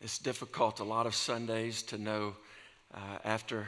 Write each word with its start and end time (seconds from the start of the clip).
It's 0.00 0.18
difficult 0.18 0.78
a 0.78 0.84
lot 0.84 1.06
of 1.06 1.14
Sundays 1.14 1.82
to 1.84 1.98
know 1.98 2.36
uh, 2.94 3.18
after 3.24 3.66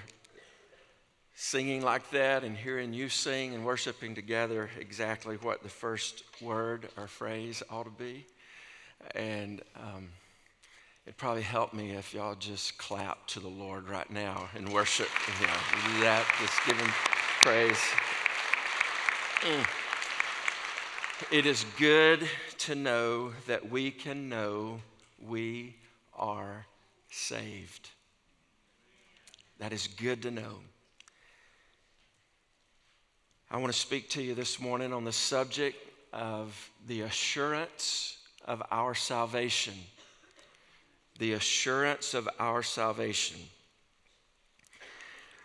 singing 1.34 1.82
like 1.82 2.08
that 2.10 2.44
and 2.44 2.56
hearing 2.56 2.92
you 2.92 3.08
sing 3.08 3.52
and 3.52 3.64
worshiping 3.64 4.14
together 4.14 4.70
exactly 4.78 5.36
what 5.38 5.64
the 5.64 5.68
first 5.68 6.22
word 6.40 6.88
or 6.96 7.08
phrase 7.08 7.64
ought 7.68 7.82
to 7.82 7.90
be. 7.90 8.24
And 9.16 9.60
um, 9.74 10.10
it'd 11.04 11.16
probably 11.16 11.42
help 11.42 11.74
me 11.74 11.92
if 11.92 12.14
y'all 12.14 12.36
just 12.36 12.78
clap 12.78 13.26
to 13.28 13.40
the 13.40 13.48
Lord 13.48 13.88
right 13.88 14.08
now 14.08 14.50
and 14.54 14.72
worship. 14.72 15.08
You 15.40 15.46
know, 15.48 15.52
do 15.94 16.00
that, 16.02 16.24
just 16.40 16.64
give 16.64 16.76
him 16.76 16.92
praise. 17.40 17.80
Mm. 19.40 21.36
It 21.36 21.44
is 21.44 21.64
good 21.76 22.28
to 22.58 22.76
know 22.76 23.32
that 23.48 23.68
we 23.68 23.90
can 23.90 24.28
know 24.28 24.80
we 25.26 25.74
are 26.20 26.66
saved. 27.10 27.90
That 29.58 29.72
is 29.72 29.88
good 29.88 30.22
to 30.22 30.30
know. 30.30 30.60
I 33.50 33.56
want 33.56 33.72
to 33.72 33.78
speak 33.78 34.10
to 34.10 34.22
you 34.22 34.34
this 34.36 34.60
morning 34.60 34.92
on 34.92 35.04
the 35.04 35.12
subject 35.12 35.76
of 36.12 36.70
the 36.86 37.00
assurance 37.00 38.18
of 38.44 38.62
our 38.70 38.94
salvation. 38.94 39.74
The 41.18 41.32
assurance 41.32 42.14
of 42.14 42.28
our 42.38 42.62
salvation. 42.62 43.40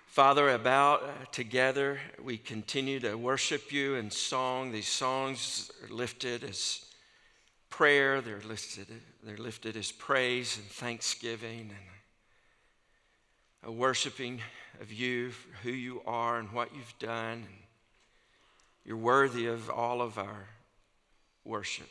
Father, 0.07 0.51
about 0.51 1.03
uh, 1.03 1.07
together, 1.33 1.99
we 2.23 2.37
continue 2.37 3.01
to 3.01 3.15
worship 3.15 3.73
you 3.73 3.95
in 3.95 4.09
song. 4.09 4.71
These 4.71 4.87
songs 4.87 5.71
are 5.83 5.93
lifted 5.93 6.43
as 6.45 6.84
prayer, 7.75 8.21
they're 8.21 8.39
lifted, 8.47 8.87
they're 9.21 9.35
lifted 9.35 9.75
as 9.75 9.91
praise 9.91 10.57
and 10.57 10.65
thanksgiving 10.65 11.69
and 11.71 11.71
a 13.63 13.71
worshiping 13.71 14.39
of 14.79 14.93
you 14.93 15.31
for 15.31 15.57
who 15.63 15.71
you 15.71 16.01
are 16.05 16.39
and 16.39 16.53
what 16.53 16.73
you've 16.73 16.97
done. 16.99 17.45
You're 18.85 18.95
worthy 18.95 19.47
of 19.47 19.69
all 19.69 20.01
of 20.01 20.17
our 20.17 20.47
worship. 21.43 21.89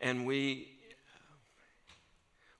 And 0.00 0.26
we, 0.26 0.66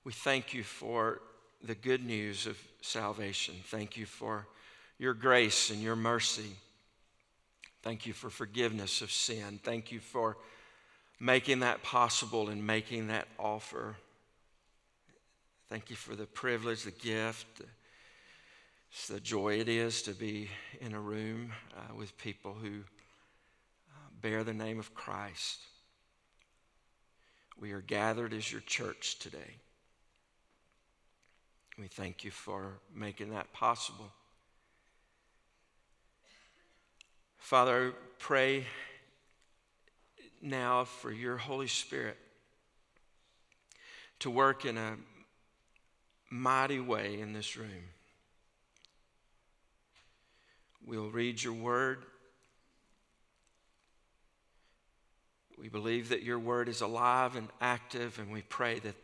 we 0.05 0.13
thank 0.13 0.53
you 0.53 0.63
for 0.63 1.19
the 1.61 1.75
good 1.75 2.05
news 2.05 2.45
of 2.47 2.57
salvation. 2.79 3.55
Thank 3.65 3.97
you 3.97 4.05
for 4.05 4.47
your 4.97 5.13
grace 5.13 5.71
and 5.71 5.81
your 5.81 5.97
mercy. 5.97 6.55
Thank 7.83 8.05
you 8.05 8.13
for 8.13 8.29
forgiveness 8.29 9.01
of 9.01 9.11
sin. 9.11 9.59
Thank 9.61 9.91
you 9.91 9.99
for 9.99 10.37
making 11.21 11.59
that 11.59 11.83
possible 11.83 12.49
and 12.49 12.65
making 12.65 13.07
that 13.07 13.27
offer. 13.37 13.95
Thank 15.69 15.91
you 15.91 15.95
for 15.95 16.15
the 16.15 16.25
privilege, 16.25 16.81
the 16.81 16.91
gift, 16.91 17.61
it's 18.91 19.07
the 19.07 19.19
joy 19.21 19.59
it 19.59 19.69
is 19.69 20.01
to 20.01 20.11
be 20.11 20.49
in 20.81 20.93
a 20.93 20.99
room 20.99 21.53
uh, 21.77 21.95
with 21.95 22.17
people 22.17 22.53
who 22.53 22.79
uh, 23.89 24.09
bear 24.19 24.43
the 24.43 24.53
name 24.53 24.79
of 24.79 24.93
Christ. 24.93 25.59
We 27.57 27.71
are 27.71 27.81
gathered 27.81 28.33
as 28.33 28.51
your 28.51 28.61
church 28.61 29.19
today. 29.19 29.59
We 31.77 31.87
thank 31.87 32.25
you 32.25 32.31
for 32.31 32.79
making 32.93 33.29
that 33.29 33.53
possible. 33.53 34.11
Father, 37.37 37.93
pray 38.19 38.65
now 40.41 40.85
for 40.85 41.11
your 41.11 41.37
Holy 41.37 41.67
Spirit 41.67 42.17
to 44.19 44.29
work 44.29 44.65
in 44.65 44.77
a 44.77 44.95
mighty 46.29 46.79
way 46.79 47.19
in 47.19 47.33
this 47.33 47.57
room. 47.57 47.89
We'll 50.85 51.09
read 51.09 51.43
your 51.43 51.53
word. 51.53 52.05
We 55.57 55.69
believe 55.69 56.09
that 56.09 56.23
your 56.23 56.39
word 56.39 56.69
is 56.69 56.81
alive 56.81 57.35
and 57.35 57.47
active, 57.59 58.17
and 58.17 58.31
we 58.31 58.41
pray 58.41 58.79
that 58.79 58.95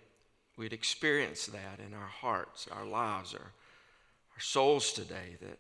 we'd 0.58 0.74
experience 0.74 1.46
that 1.48 1.80
in 1.86 1.94
our 1.94 2.08
hearts, 2.08 2.68
our 2.72 2.86
lives, 2.86 3.34
our, 3.34 3.40
our 3.40 4.40
souls 4.40 4.92
today, 4.92 5.38
that 5.42 5.60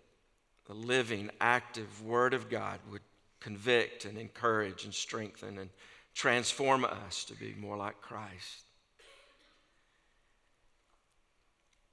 the 0.66 0.74
living, 0.74 1.30
active 1.40 2.04
word 2.04 2.34
of 2.34 2.50
God 2.50 2.80
would 2.92 3.02
convict 3.40 4.06
and 4.06 4.18
encourage 4.18 4.84
and 4.86 4.94
strengthen 4.94 5.58
and 5.58 5.70
transform 6.14 6.84
us 6.84 7.24
to 7.26 7.36
be 7.36 7.56
more 7.60 7.78
like 7.78 8.02
Christ. 8.02 8.64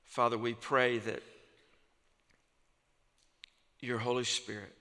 Father, 0.05 0.38
we 0.38 0.55
pray 0.55 0.99
that 0.99 1.22
your 3.81 3.99
Holy 3.99 4.25
Spirit 4.25 4.72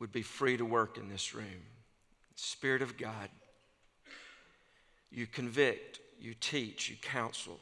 would 0.00 0.10
be 0.10 0.22
free 0.22 0.56
to 0.56 0.64
work 0.64 0.98
in 0.98 1.08
this 1.08 1.34
room. 1.34 1.62
Spirit 2.34 2.82
of 2.82 2.96
God, 2.96 3.28
you 5.12 5.26
convict, 5.26 6.00
you 6.18 6.34
teach, 6.34 6.88
you 6.88 6.96
counsel, 6.96 7.60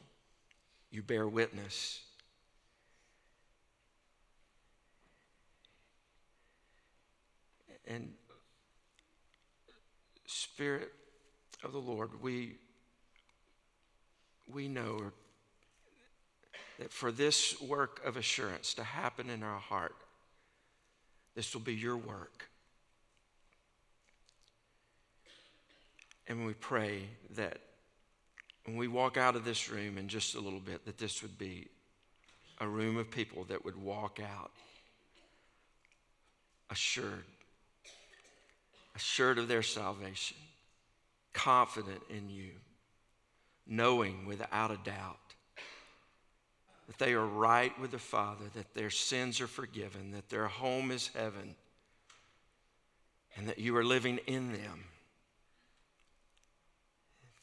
you 0.90 1.02
bear 1.02 1.28
witness. 1.28 2.00
And 7.88 8.12
Spirit 10.26 10.92
of 11.64 11.72
the 11.72 11.78
Lord, 11.78 12.22
we, 12.22 12.56
we 14.46 14.68
know 14.68 15.10
that 16.78 16.92
for 16.92 17.10
this 17.10 17.60
work 17.62 18.00
of 18.04 18.18
assurance 18.18 18.74
to 18.74 18.84
happen 18.84 19.30
in 19.30 19.42
our 19.42 19.58
heart, 19.58 19.96
this 21.34 21.54
will 21.54 21.62
be 21.62 21.74
your 21.74 21.96
work. 21.96 22.50
And 26.28 26.44
we 26.44 26.52
pray 26.52 27.04
that 27.36 27.58
when 28.66 28.76
we 28.76 28.86
walk 28.86 29.16
out 29.16 29.34
of 29.34 29.46
this 29.46 29.70
room 29.70 29.96
in 29.96 30.08
just 30.08 30.34
a 30.34 30.40
little 30.40 30.60
bit, 30.60 30.84
that 30.84 30.98
this 30.98 31.22
would 31.22 31.38
be 31.38 31.68
a 32.60 32.68
room 32.68 32.98
of 32.98 33.10
people 33.10 33.44
that 33.44 33.64
would 33.64 33.80
walk 33.80 34.20
out 34.20 34.50
assured 36.70 37.24
assured 38.98 39.38
of 39.38 39.46
their 39.46 39.62
salvation, 39.62 40.36
confident 41.32 42.02
in 42.10 42.28
you, 42.28 42.50
knowing 43.64 44.26
without 44.26 44.72
a 44.72 44.76
doubt 44.78 45.20
that 46.88 46.98
they 46.98 47.12
are 47.12 47.24
right 47.24 47.78
with 47.80 47.92
the 47.92 47.98
Father, 47.98 48.46
that 48.56 48.74
their 48.74 48.90
sins 48.90 49.40
are 49.40 49.46
forgiven, 49.46 50.10
that 50.10 50.28
their 50.28 50.48
home 50.48 50.90
is 50.90 51.10
heaven, 51.14 51.54
and 53.36 53.46
that 53.46 53.60
you 53.60 53.76
are 53.76 53.84
living 53.84 54.18
in 54.26 54.52
them. 54.52 54.82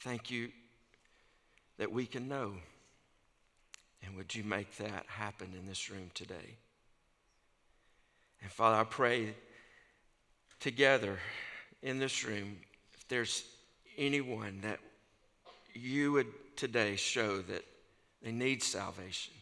Thank 0.02 0.30
you 0.30 0.50
that 1.78 1.90
we 1.90 2.06
can 2.06 2.28
know. 2.28 2.56
And 4.04 4.18
would 4.18 4.36
you 4.36 4.44
make 4.44 4.76
that 4.76 5.06
happen 5.08 5.54
in 5.58 5.66
this 5.66 5.90
room 5.90 6.12
today? 6.14 6.58
And 8.42 8.52
Father, 8.52 8.76
I 8.76 8.84
pray 8.84 9.36
together 10.60 11.20
in 11.82 12.00
this 12.00 12.26
room, 12.26 12.58
if 12.94 13.08
there's 13.08 13.44
anyone 13.98 14.60
that 14.62 14.80
you 15.74 16.14
would 16.14 16.28
today 16.56 16.96
show 16.96 17.42
that 17.42 17.64
they 18.22 18.32
need 18.32 18.64
salvation, 18.64 19.34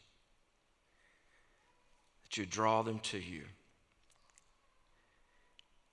that 2.23 2.37
you 2.37 2.45
draw 2.45 2.81
them 2.81 2.99
to 2.99 3.17
you. 3.17 3.43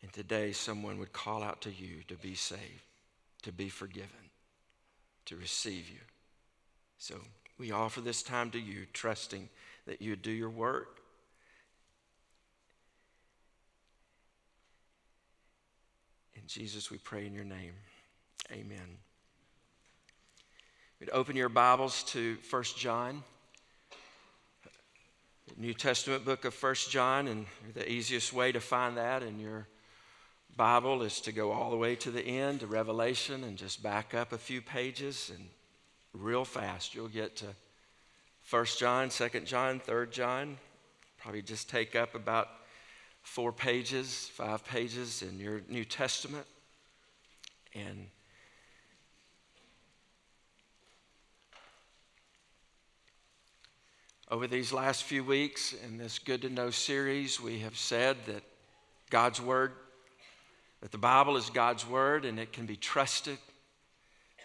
And 0.03 0.13
today, 0.13 0.53
someone 0.53 0.99
would 0.99 1.13
call 1.13 1.43
out 1.43 1.61
to 1.63 1.71
you 1.71 2.03
to 2.09 2.15
be 2.15 2.35
saved, 2.35 2.83
to 3.43 3.53
be 3.53 3.69
forgiven, 3.69 4.09
to 5.27 5.37
receive 5.37 5.89
you. 5.91 6.01
So 6.99 7.17
we 7.59 7.71
offer 7.71 8.01
this 8.01 8.23
time 8.23 8.51
to 8.53 8.59
you, 8.59 8.87
trusting 8.95 9.49
that 9.87 10.01
you 10.01 10.11
would 10.11 10.23
do 10.23 10.31
your 10.31 10.51
work 10.51 11.00
Jesus, 16.51 16.91
we 16.91 16.99
pray 16.99 17.29
in 17.29 17.33
your 17.33 17.45
name. 17.45 17.75
Amen. 18.51 18.99
We'd 20.99 21.11
open 21.11 21.37
your 21.37 21.49
Bibles 21.49 22.03
to 22.09 22.39
1 22.51 22.63
John, 22.77 23.23
the 25.47 25.63
New 25.63 25.75
Testament 25.75 26.25
book 26.25 26.45
of 26.45 26.61
1 26.61 26.75
John, 26.89 27.29
and 27.29 27.47
the 27.73 27.89
easiest 27.89 28.33
way 28.33 28.51
to 28.51 28.59
find 28.59 28.97
that 28.97 29.23
in 29.23 29.39
your 29.39 29.69
Bible 30.57 31.05
is 31.05 31.21
to 31.21 31.31
go 31.31 31.53
all 31.53 31.71
the 31.71 31.77
way 31.77 31.95
to 31.95 32.11
the 32.11 32.25
end, 32.25 32.61
to 32.61 32.67
Revelation, 32.67 33.45
and 33.45 33.57
just 33.57 33.81
back 33.81 34.13
up 34.13 34.33
a 34.33 34.39
few 34.39 34.61
pages, 34.61 35.31
and 35.33 35.47
real 36.13 36.45
fast 36.45 36.97
you'll 36.97 37.07
get 37.07 37.37
to 37.37 37.47
1 38.51 38.65
John, 38.77 39.09
2 39.09 39.29
John, 39.43 39.79
3 39.79 40.09
John. 40.11 40.59
Probably 41.17 41.43
just 41.43 41.71
take 41.71 41.95
up 41.95 42.17
about 42.17 42.49
four 43.23 43.53
pages, 43.53 44.31
five 44.35 44.65
pages 44.65 45.23
in 45.23 45.39
your 45.39 45.63
New 45.69 45.85
Testament. 45.85 46.47
And 47.75 48.07
Over 54.33 54.47
these 54.47 54.73
last 54.73 55.03
few 55.03 55.25
weeks 55.25 55.73
in 55.73 55.99
this 55.99 56.21
Good 56.21 56.43
to 56.43 56.49
Know 56.49 56.71
series, 56.71 57.41
we 57.41 57.59
have 57.61 57.77
said 57.77 58.17
that 58.27 58.45
God's 59.11 59.41
Word, 59.41 59.73
that 60.83 60.93
the 60.93 60.99
Bible 60.99 61.37
is 61.37 61.51
God's 61.51 61.85
Word 61.85 62.25
and 62.25 62.39
it 62.39 62.53
can 62.53 62.65
be 62.65 62.77
trusted. 62.77 63.39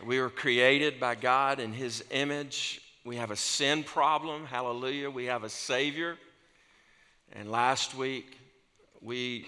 We 0.04 0.20
were 0.20 0.32
created 0.32 1.00
by 1.00 1.14
God 1.14 1.60
in 1.60 1.72
His 1.72 2.04
image. 2.10 2.82
We 3.04 3.18
have 3.18 3.30
a 3.30 3.36
sin 3.36 3.84
problem, 3.84 4.46
hallelujah. 4.46 5.12
We 5.12 5.26
have 5.26 5.44
a 5.44 5.50
Savior. 5.50 6.18
And 7.34 7.52
last 7.52 7.94
week, 7.94 8.40
we 9.06 9.46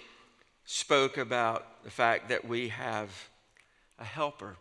spoke 0.65 1.17
about 1.17 1.83
the 1.83 1.89
fact 1.89 2.29
that 2.29 2.47
we 2.47 2.69
have 2.69 3.09
a 3.97 4.03
helper. 4.03 4.55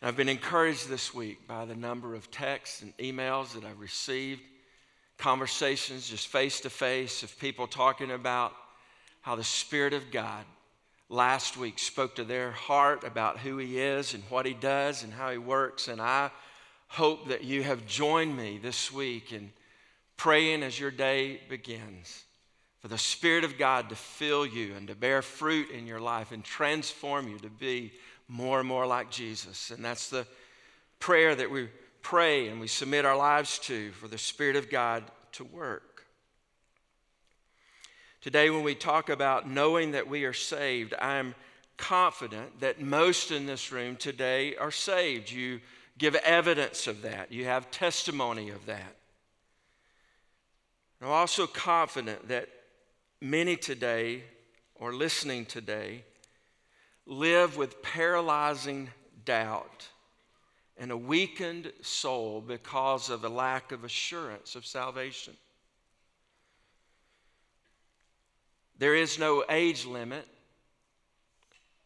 And 0.00 0.08
I've 0.08 0.16
been 0.16 0.28
encouraged 0.28 0.88
this 0.88 1.14
week 1.14 1.46
by 1.48 1.64
the 1.64 1.74
number 1.74 2.14
of 2.14 2.30
texts 2.30 2.82
and 2.82 2.94
emails 2.98 3.54
that 3.54 3.64
I've 3.64 3.80
received, 3.80 4.42
conversations 5.16 6.08
just 6.08 6.26
face 6.26 6.60
to 6.60 6.70
face 6.70 7.22
of 7.22 7.38
people 7.38 7.66
talking 7.66 8.10
about 8.10 8.52
how 9.22 9.36
the 9.36 9.44
Spirit 9.44 9.94
of 9.94 10.10
God 10.10 10.44
last 11.08 11.56
week 11.56 11.78
spoke 11.78 12.16
to 12.16 12.24
their 12.24 12.50
heart 12.50 13.04
about 13.04 13.38
who 13.38 13.56
He 13.56 13.78
is 13.78 14.12
and 14.12 14.22
what 14.24 14.44
He 14.44 14.54
does 14.54 15.02
and 15.02 15.12
how 15.12 15.30
He 15.30 15.38
works. 15.38 15.88
And 15.88 16.00
I 16.00 16.30
hope 16.88 17.28
that 17.28 17.44
you 17.44 17.62
have 17.62 17.86
joined 17.86 18.36
me 18.36 18.58
this 18.58 18.92
week 18.92 19.32
in 19.32 19.50
praying 20.18 20.62
as 20.62 20.78
your 20.78 20.90
day 20.90 21.40
begins 21.48 22.24
for 22.82 22.88
the 22.88 22.98
Spirit 22.98 23.44
of 23.44 23.58
God 23.58 23.88
to 23.88 23.94
fill 23.94 24.44
you 24.44 24.74
and 24.74 24.88
to 24.88 24.96
bear 24.96 25.22
fruit 25.22 25.70
in 25.70 25.86
your 25.86 26.00
life 26.00 26.32
and 26.32 26.42
transform 26.42 27.28
you 27.28 27.38
to 27.38 27.48
be 27.48 27.92
more 28.26 28.58
and 28.58 28.68
more 28.68 28.86
like 28.86 29.08
Jesus. 29.08 29.70
And 29.70 29.84
that's 29.84 30.10
the 30.10 30.26
prayer 30.98 31.34
that 31.36 31.48
we 31.48 31.68
pray 32.02 32.48
and 32.48 32.60
we 32.60 32.66
submit 32.66 33.04
our 33.04 33.16
lives 33.16 33.60
to 33.60 33.92
for 33.92 34.08
the 34.08 34.18
Spirit 34.18 34.56
of 34.56 34.68
God 34.68 35.04
to 35.32 35.44
work. 35.44 36.06
Today, 38.20 38.50
when 38.50 38.64
we 38.64 38.74
talk 38.74 39.08
about 39.08 39.48
knowing 39.48 39.92
that 39.92 40.08
we 40.08 40.24
are 40.24 40.32
saved, 40.32 40.92
I'm 40.98 41.36
confident 41.76 42.60
that 42.60 42.80
most 42.80 43.30
in 43.30 43.46
this 43.46 43.70
room 43.70 43.94
today 43.94 44.56
are 44.56 44.70
saved. 44.72 45.30
You 45.30 45.60
give 45.98 46.16
evidence 46.16 46.88
of 46.88 47.02
that, 47.02 47.30
you 47.30 47.44
have 47.44 47.70
testimony 47.70 48.50
of 48.50 48.66
that. 48.66 48.96
I'm 51.00 51.08
also 51.08 51.46
confident 51.46 52.28
that 52.28 52.48
many 53.22 53.56
today, 53.56 54.24
or 54.74 54.92
listening 54.92 55.46
today, 55.46 56.02
live 57.06 57.56
with 57.56 57.80
paralyzing 57.80 58.90
doubt 59.24 59.86
and 60.76 60.90
a 60.90 60.96
weakened 60.96 61.72
soul 61.82 62.40
because 62.40 63.10
of 63.10 63.24
a 63.24 63.28
lack 63.28 63.70
of 63.70 63.84
assurance 63.84 64.56
of 64.56 64.66
salvation. 64.66 65.34
There 68.78 68.96
is 68.96 69.20
no 69.20 69.44
age 69.48 69.86
limit. 69.86 70.26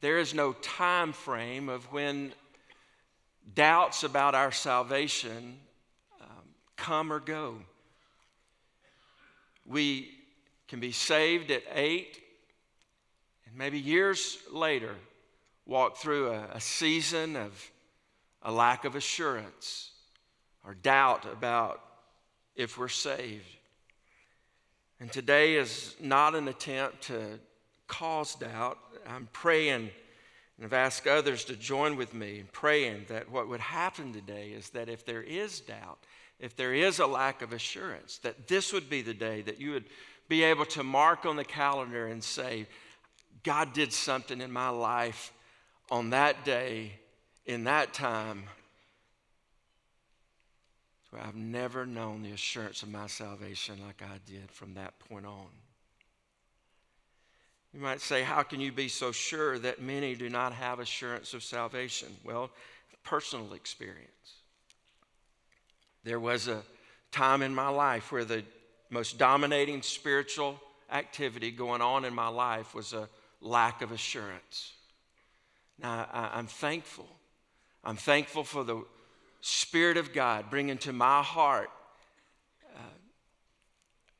There 0.00 0.18
is 0.18 0.32
no 0.32 0.54
time 0.54 1.12
frame 1.12 1.68
of 1.68 1.92
when 1.92 2.32
doubts 3.54 4.04
about 4.04 4.34
our 4.34 4.52
salvation 4.52 5.58
um, 6.22 6.44
come 6.76 7.12
or 7.12 7.20
go. 7.20 7.56
We 9.66 10.15
can 10.68 10.80
be 10.80 10.92
saved 10.92 11.50
at 11.50 11.62
eight, 11.72 12.20
and 13.46 13.56
maybe 13.56 13.78
years 13.78 14.38
later, 14.52 14.94
walk 15.64 15.96
through 15.96 16.30
a, 16.30 16.48
a 16.52 16.60
season 16.60 17.36
of 17.36 17.70
a 18.42 18.52
lack 18.52 18.84
of 18.84 18.94
assurance 18.94 19.90
or 20.64 20.74
doubt 20.74 21.24
about 21.30 21.80
if 22.54 22.78
we're 22.78 22.88
saved. 22.88 23.44
And 24.98 25.12
today 25.12 25.56
is 25.56 25.94
not 26.00 26.34
an 26.34 26.48
attempt 26.48 27.02
to 27.02 27.38
cause 27.86 28.34
doubt. 28.34 28.78
I'm 29.06 29.28
praying 29.32 29.90
and 30.56 30.64
I've 30.64 30.72
asked 30.72 31.06
others 31.06 31.44
to 31.44 31.56
join 31.56 31.96
with 31.96 32.14
me 32.14 32.38
in 32.38 32.46
praying 32.46 33.06
that 33.08 33.30
what 33.30 33.48
would 33.48 33.60
happen 33.60 34.12
today 34.12 34.48
is 34.48 34.70
that 34.70 34.88
if 34.88 35.04
there 35.04 35.22
is 35.22 35.60
doubt, 35.60 35.98
if 36.40 36.56
there 36.56 36.72
is 36.72 36.98
a 36.98 37.06
lack 37.06 37.42
of 37.42 37.52
assurance, 37.52 38.18
that 38.18 38.48
this 38.48 38.72
would 38.72 38.88
be 38.88 39.02
the 39.02 39.14
day 39.14 39.42
that 39.42 39.60
you 39.60 39.72
would 39.72 39.84
be 40.28 40.42
able 40.44 40.66
to 40.66 40.82
mark 40.82 41.24
on 41.24 41.36
the 41.36 41.44
calendar 41.44 42.06
and 42.06 42.22
say, 42.22 42.66
God 43.42 43.72
did 43.72 43.92
something 43.92 44.40
in 44.40 44.50
my 44.50 44.68
life 44.68 45.32
on 45.90 46.10
that 46.10 46.44
day, 46.44 46.92
in 47.44 47.64
that 47.64 47.94
time. 47.94 48.44
where 51.10 51.22
I've 51.22 51.36
never 51.36 51.86
known 51.86 52.22
the 52.22 52.32
assurance 52.32 52.82
of 52.82 52.90
my 52.90 53.06
salvation 53.06 53.78
like 53.86 54.02
I 54.02 54.18
did 54.26 54.50
from 54.50 54.74
that 54.74 54.98
point 54.98 55.26
on. 55.26 55.46
You 57.72 57.80
might 57.80 58.00
say, 58.00 58.22
How 58.22 58.42
can 58.42 58.60
you 58.60 58.72
be 58.72 58.88
so 58.88 59.12
sure 59.12 59.58
that 59.58 59.80
many 59.80 60.14
do 60.14 60.28
not 60.28 60.52
have 60.52 60.80
assurance 60.80 61.34
of 61.34 61.42
salvation? 61.42 62.08
Well, 62.24 62.50
personal 63.04 63.52
experience. 63.52 64.10
There 66.02 66.18
was 66.18 66.48
a 66.48 66.62
time 67.12 67.42
in 67.42 67.54
my 67.54 67.68
life 67.68 68.10
where 68.10 68.24
the 68.24 68.44
most 68.90 69.18
dominating 69.18 69.82
spiritual 69.82 70.60
activity 70.90 71.50
going 71.50 71.82
on 71.82 72.04
in 72.04 72.14
my 72.14 72.28
life 72.28 72.74
was 72.74 72.92
a 72.92 73.08
lack 73.40 73.82
of 73.82 73.92
assurance. 73.92 74.72
Now, 75.80 76.08
I, 76.12 76.38
am 76.38 76.46
thankful. 76.46 77.08
I'm 77.84 77.96
thankful 77.96 78.44
for 78.44 78.64
the 78.64 78.84
Spirit 79.40 79.96
of 79.96 80.12
God 80.12 80.50
bringing 80.50 80.78
to 80.78 80.92
my 80.92 81.22
heart 81.22 81.70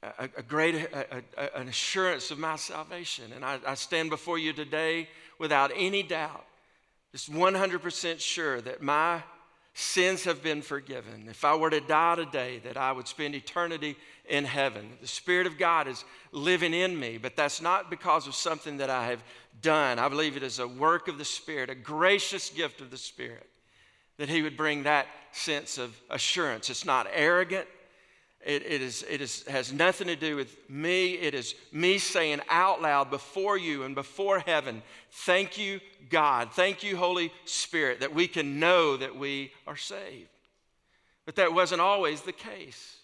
uh, 0.02 0.12
a, 0.18 0.24
a, 0.38 0.42
great 0.42 0.74
a, 0.74 1.22
a, 1.36 1.60
an 1.60 1.68
assurance 1.68 2.30
of 2.30 2.38
my 2.38 2.56
salvation. 2.56 3.32
And 3.34 3.44
I, 3.44 3.58
I 3.66 3.74
stand 3.74 4.10
before 4.10 4.38
you 4.38 4.52
today 4.52 5.08
without 5.38 5.72
any 5.74 6.02
doubt, 6.02 6.44
just 7.12 7.32
100% 7.32 8.20
sure 8.20 8.60
that 8.60 8.82
my 8.82 9.22
sins 9.74 10.24
have 10.24 10.42
been 10.42 10.62
forgiven. 10.62 11.26
If 11.28 11.44
I 11.44 11.54
were 11.54 11.70
to 11.70 11.80
die 11.80 12.16
today, 12.16 12.60
that 12.64 12.76
I 12.76 12.92
would 12.92 13.08
spend 13.08 13.34
eternity 13.34 13.96
in 14.28 14.44
heaven. 14.44 14.90
The 15.00 15.06
Spirit 15.06 15.46
of 15.46 15.58
God 15.58 15.88
is 15.88 16.05
living 16.32 16.75
in 16.75 16.99
me, 16.99 17.19
but 17.19 17.37
that's 17.37 17.61
not 17.61 17.90
because 17.90 18.26
of 18.26 18.34
something 18.34 18.78
that 18.78 18.90
I 18.90 19.06
have 19.06 19.23
done. 19.62 19.99
I 19.99 20.08
believe 20.08 20.37
it 20.37 20.43
is 20.43 20.58
a 20.58 20.69
work 20.69 21.08
of 21.08 21.19
the 21.19 21.25
Spirit, 21.25 21.70
a 21.70 21.75
gracious 21.75 22.50
gift 22.50 22.81
of 22.81 22.90
the 22.90 22.99
Spirit, 22.99 23.49
that 24.18 24.28
He 24.28 24.42
would 24.42 24.56
bring 24.56 24.83
that 24.83 25.06
sense 25.33 25.78
of 25.78 25.99
assurance. 26.11 26.71
It's 26.71 26.85
not 26.85 27.06
arrogant, 27.12 27.66
it, 28.47 28.62
it, 28.64 28.80
is, 28.80 29.04
it 29.11 29.21
is, 29.21 29.42
has 29.49 29.73
nothing 29.73 30.06
to 30.06 30.14
do 30.14 30.37
with 30.37 30.56
me. 30.71 31.14
It 31.14 31.35
is 31.35 31.56
me 31.73 31.99
saying 31.99 32.40
out 32.49 32.80
loud 32.80 33.11
before 33.11 33.59
you 33.59 33.83
and 33.83 33.92
before 33.92 34.38
heaven, 34.38 34.83
thank 35.11 35.59
you, 35.59 35.80
God. 36.11 36.52
Thank 36.52 36.85
you, 36.85 36.97
Holy 36.97 37.33
Spirit, 37.45 38.00
that 38.00 38.14
we 38.14 38.28
can 38.28 38.61
know 38.61 38.97
that 38.97 39.16
we 39.16 39.52
are 39.66 39.76
saved. 39.76 40.28
But 41.25 41.35
that 41.37 41.54
wasn't 41.54 41.80
always 41.80 42.23
the 42.23 42.33
case. 42.33 42.97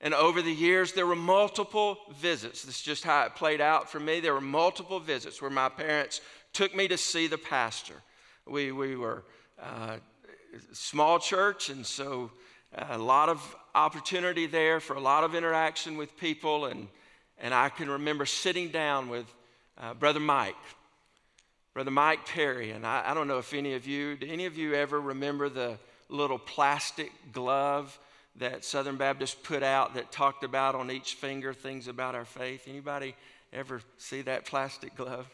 And 0.00 0.14
over 0.14 0.40
the 0.40 0.52
years, 0.52 0.92
there 0.92 1.06
were 1.06 1.16
multiple 1.16 1.98
visits. 2.18 2.62
This 2.62 2.76
is 2.76 2.82
just 2.82 3.04
how 3.04 3.24
it 3.26 3.34
played 3.34 3.60
out 3.60 3.90
for 3.90 4.00
me. 4.00 4.20
There 4.20 4.32
were 4.32 4.40
multiple 4.40 4.98
visits 4.98 5.42
where 5.42 5.50
my 5.50 5.68
parents 5.68 6.22
took 6.52 6.74
me 6.74 6.88
to 6.88 6.96
see 6.96 7.26
the 7.26 7.38
pastor. 7.38 7.94
We, 8.46 8.72
we 8.72 8.96
were 8.96 9.24
uh, 9.62 9.98
small 10.72 11.18
church, 11.18 11.68
and 11.68 11.84
so 11.84 12.30
a 12.76 12.96
lot 12.96 13.28
of 13.28 13.56
opportunity 13.74 14.46
there 14.46 14.80
for 14.80 14.96
a 14.96 15.00
lot 15.00 15.22
of 15.22 15.34
interaction 15.34 15.98
with 15.98 16.16
people. 16.16 16.66
And, 16.66 16.88
and 17.38 17.52
I 17.52 17.68
can 17.68 17.90
remember 17.90 18.24
sitting 18.24 18.68
down 18.68 19.10
with 19.10 19.26
uh, 19.76 19.92
Brother 19.94 20.20
Mike, 20.20 20.56
Brother 21.74 21.90
Mike 21.90 22.26
Perry. 22.26 22.70
And 22.70 22.86
I, 22.86 23.02
I 23.06 23.14
don't 23.14 23.28
know 23.28 23.38
if 23.38 23.52
any 23.52 23.74
of 23.74 23.86
you, 23.86 24.16
do 24.16 24.26
any 24.26 24.46
of 24.46 24.56
you 24.56 24.74
ever 24.74 24.98
remember 24.98 25.50
the 25.50 25.78
little 26.08 26.38
plastic 26.38 27.12
glove 27.32 27.98
that 28.36 28.64
Southern 28.64 28.96
Baptist 28.96 29.42
put 29.42 29.62
out 29.62 29.94
that 29.94 30.12
talked 30.12 30.44
about 30.44 30.74
on 30.74 30.90
each 30.90 31.14
finger 31.14 31.52
things 31.52 31.88
about 31.88 32.14
our 32.14 32.24
faith? 32.24 32.64
Anybody 32.66 33.14
ever 33.52 33.82
see 33.98 34.22
that 34.22 34.44
plastic 34.44 34.94
glove? 34.96 35.26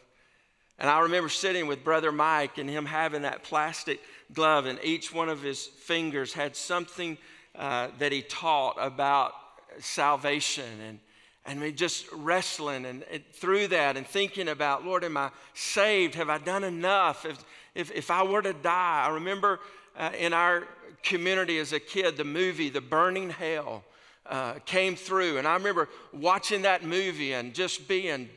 And 0.79 0.89
I 0.89 0.99
remember 0.99 1.29
sitting 1.29 1.67
with 1.67 1.83
Brother 1.83 2.11
Mike 2.11 2.57
and 2.57 2.69
him 2.69 2.85
having 2.85 3.23
that 3.23 3.43
plastic 3.43 3.99
glove, 4.33 4.65
and 4.65 4.79
each 4.83 5.13
one 5.13 5.29
of 5.29 5.41
his 5.41 5.65
fingers 5.65 6.33
had 6.33 6.55
something 6.55 7.17
uh, 7.55 7.87
that 7.97 8.11
he 8.11 8.21
taught 8.21 8.75
about 8.79 9.33
salvation 9.79 10.65
and 10.87 10.99
and 11.47 11.61
me 11.61 11.71
just 11.71 12.05
wrestling 12.11 12.85
and, 12.85 13.03
and, 13.09 13.23
through 13.31 13.67
that 13.67 13.95
and 13.95 14.05
thinking 14.05 14.49
about, 14.49 14.85
Lord, 14.85 15.05
am 15.05 15.15
I 15.15 15.31
saved? 15.53 16.15
Have 16.15 16.29
I 16.29 16.37
done 16.39 16.65
enough? 16.65 17.25
If, 17.25 17.43
if, 17.73 17.91
if 17.91 18.11
I 18.11 18.23
were 18.23 18.41
to 18.41 18.51
die, 18.51 19.05
I 19.07 19.13
remember 19.13 19.61
uh, 19.97 20.11
in 20.17 20.33
our 20.33 20.63
community 21.03 21.59
as 21.59 21.73
a 21.73 21.79
kid, 21.79 22.17
the 22.17 22.23
movie, 22.23 22.69
The 22.69 22.81
Burning 22.81 23.29
Hell, 23.29 23.83
uh, 24.25 24.53
came 24.65 24.95
through. 24.95 25.37
And 25.37 25.47
I 25.47 25.55
remember 25.55 25.89
watching 26.13 26.63
that 26.63 26.83
movie 26.83 27.33
and 27.33 27.53
just 27.53 27.87
being 27.87 28.29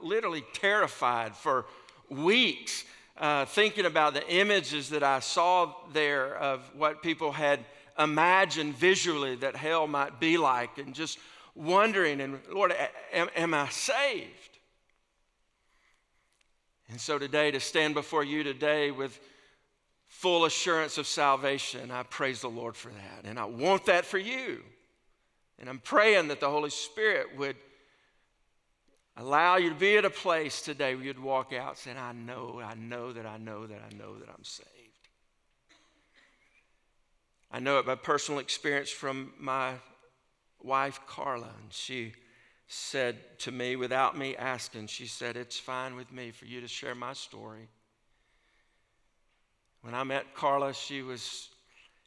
literally 0.00 0.44
terrified 0.52 1.34
for 1.34 1.66
weeks, 2.08 2.84
uh, 3.16 3.46
thinking 3.46 3.86
about 3.86 4.14
the 4.14 4.26
images 4.28 4.90
that 4.90 5.02
I 5.02 5.20
saw 5.20 5.74
there 5.92 6.36
of 6.36 6.60
what 6.76 7.02
people 7.02 7.32
had 7.32 7.60
imagined 7.98 8.74
visually 8.74 9.36
that 9.36 9.56
hell 9.56 9.86
might 9.86 10.20
be 10.20 10.38
like 10.38 10.78
and 10.78 10.94
just 10.94 11.18
wondering, 11.54 12.20
and 12.20 12.40
Lord, 12.50 12.74
am, 13.12 13.28
am 13.36 13.54
I 13.54 13.68
saved? 13.68 14.58
And 16.88 17.00
so 17.00 17.18
today, 17.18 17.50
to 17.50 17.60
stand 17.60 17.94
before 17.94 18.22
you 18.22 18.42
today 18.42 18.90
with 18.90 19.18
full 20.22 20.44
assurance 20.44 20.98
of 20.98 21.06
salvation, 21.08 21.90
I 21.90 22.04
praise 22.04 22.42
the 22.42 22.48
Lord 22.48 22.76
for 22.76 22.90
that. 22.90 23.24
And 23.24 23.40
I 23.40 23.44
want 23.44 23.86
that 23.86 24.04
for 24.04 24.18
you. 24.18 24.62
And 25.58 25.68
I'm 25.68 25.80
praying 25.80 26.28
that 26.28 26.38
the 26.38 26.48
Holy 26.48 26.70
Spirit 26.70 27.36
would 27.36 27.56
allow 29.16 29.56
you 29.56 29.70
to 29.70 29.74
be 29.74 29.96
at 29.96 30.04
a 30.04 30.10
place 30.10 30.62
today 30.62 30.94
where 30.94 31.04
you'd 31.04 31.18
walk 31.18 31.52
out 31.52 31.76
saying, 31.76 31.96
I 31.98 32.12
know, 32.12 32.62
I 32.64 32.74
know 32.74 33.12
that 33.12 33.26
I 33.26 33.36
know 33.36 33.66
that 33.66 33.80
I 33.84 33.96
know 33.96 34.16
that 34.20 34.28
I'm 34.28 34.44
saved. 34.44 34.68
I 37.50 37.58
know 37.58 37.80
it 37.80 37.86
by 37.86 37.96
personal 37.96 38.38
experience 38.38 38.90
from 38.90 39.32
my 39.40 39.72
wife, 40.62 41.00
Carla. 41.08 41.50
And 41.60 41.72
she 41.72 42.12
said 42.68 43.16
to 43.40 43.50
me, 43.50 43.74
without 43.74 44.16
me 44.16 44.36
asking, 44.36 44.86
she 44.86 45.08
said, 45.08 45.36
It's 45.36 45.58
fine 45.58 45.96
with 45.96 46.12
me 46.12 46.30
for 46.30 46.44
you 46.44 46.60
to 46.60 46.68
share 46.68 46.94
my 46.94 47.12
story. 47.12 47.66
When 49.82 49.94
I 49.94 50.04
met 50.04 50.32
Carla, 50.36 50.72
she 50.74 51.02
was 51.02 51.48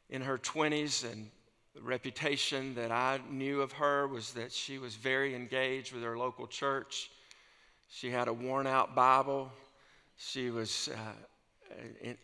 in 0.08 0.22
her 0.22 0.38
20s, 0.38 1.10
and 1.10 1.30
the 1.74 1.82
reputation 1.82 2.74
that 2.74 2.90
I 2.90 3.20
knew 3.30 3.60
of 3.60 3.72
her 3.72 4.08
was 4.08 4.32
that 4.32 4.50
she 4.50 4.78
was 4.78 4.94
very 4.94 5.34
engaged 5.34 5.92
with 5.92 6.02
her 6.02 6.16
local 6.16 6.46
church. 6.46 7.10
She 7.88 8.10
had 8.10 8.28
a 8.28 8.32
worn 8.32 8.66
out 8.66 8.94
Bible. 8.94 9.52
She 10.16 10.48
was 10.48 10.88
uh, 10.88 11.76
in, 12.00 12.16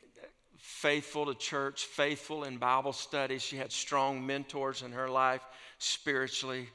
faithful 0.57 1.27
to 1.27 1.35
church, 1.35 1.85
faithful 1.85 2.45
in 2.45 2.57
Bible 2.57 2.95
study. 2.95 3.39
She 3.39 3.59
had 3.59 3.73
strong 3.73 4.25
mentors 4.27 4.81
in 4.81 4.93
her 4.93 5.09
life 5.09 5.43
spiritually. 5.77 6.71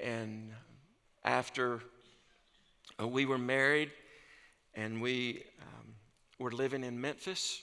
And 0.00 0.52
after 1.24 1.80
uh, 3.00 3.08
we 3.08 3.26
were 3.26 3.38
married 3.38 3.90
and 4.76 5.02
we 5.02 5.42
um, 5.60 5.73
were 6.44 6.50
living 6.50 6.84
in 6.84 7.00
Memphis, 7.00 7.62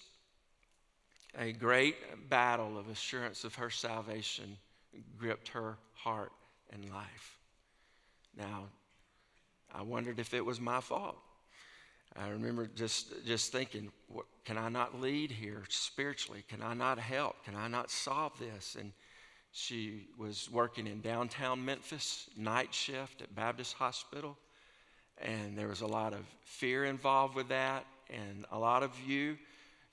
a 1.38 1.51
great 1.51 1.95
battle 2.31 2.79
of 2.79 2.89
assurance 2.89 3.43
of 3.43 3.53
her 3.53 3.69
salvation 3.69 4.57
gripped 5.19 5.50
her 5.50 5.77
heart 5.93 6.31
and 6.73 6.89
life. 6.89 7.38
Now, 8.35 8.63
I 9.71 9.83
wondered 9.83 10.17
if 10.17 10.33
it 10.33 10.43
was 10.43 10.59
my 10.59 10.81
fault. 10.81 11.15
I 12.17 12.29
remember 12.29 12.65
just, 12.75 13.23
just 13.23 13.51
thinking, 13.51 13.91
what, 14.07 14.25
can 14.45 14.57
I 14.57 14.67
not 14.67 15.00
lead 15.00 15.29
here 15.29 15.61
spiritually? 15.69 16.43
Can 16.50 16.63
I 16.63 16.73
not 16.73 16.97
help? 16.97 17.45
Can 17.45 17.55
I 17.55 17.67
not 17.67 17.91
solve 17.91 18.33
this? 18.39 18.75
And 18.79 18.93
she 19.51 20.07
was 20.17 20.50
working 20.51 20.88
in 20.88 21.01
downtown 21.01 21.63
Memphis, 21.63 22.31
night 22.35 22.73
shift 22.73 23.21
at 23.21 23.35
Baptist 23.35 23.75
Hospital. 23.75 24.35
And 25.19 25.55
there 25.55 25.67
was 25.67 25.81
a 25.81 25.88
lot 25.88 26.13
of 26.13 26.25
fear 26.45 26.85
involved 26.85 27.35
with 27.35 27.50
that. 27.50 27.85
And 28.12 28.46
a 28.51 28.60
lot 28.60 28.84
of 28.84 28.91
you 29.08 29.38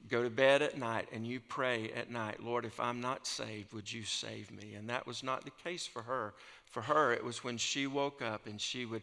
go 0.09 0.23
to 0.23 0.31
bed 0.31 0.63
at 0.63 0.79
night 0.79 1.09
and 1.13 1.27
you 1.27 1.41
pray 1.41 1.91
at 1.97 2.11
night, 2.11 2.43
Lord, 2.43 2.65
if 2.65 2.79
I'm 2.79 3.01
not 3.01 3.27
saved, 3.27 3.73
would 3.73 3.93
you 3.93 4.05
save 4.05 4.51
me? 4.51 4.75
And 4.75 4.89
that 4.91 5.07
was 5.07 5.23
not 5.23 5.45
the 5.45 5.51
case 5.63 5.87
for 5.87 6.03
her. 6.03 6.35
For 6.67 6.83
her, 6.83 7.13
it 7.13 7.25
was 7.25 7.43
when 7.43 7.57
she 7.57 7.87
woke 7.87 8.23
up 8.23 8.47
and 8.47 8.61
she 8.61 8.85
would 8.85 9.03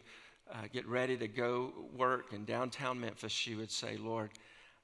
uh, 0.52 0.68
get 0.72 0.86
ready 0.86 1.16
to 1.16 1.28
go 1.28 1.72
work 1.96 2.32
in 2.32 2.44
downtown 2.44 3.00
Memphis, 3.00 3.32
she 3.32 3.54
would 3.54 3.70
say, 3.70 3.96
Lord, 3.96 4.30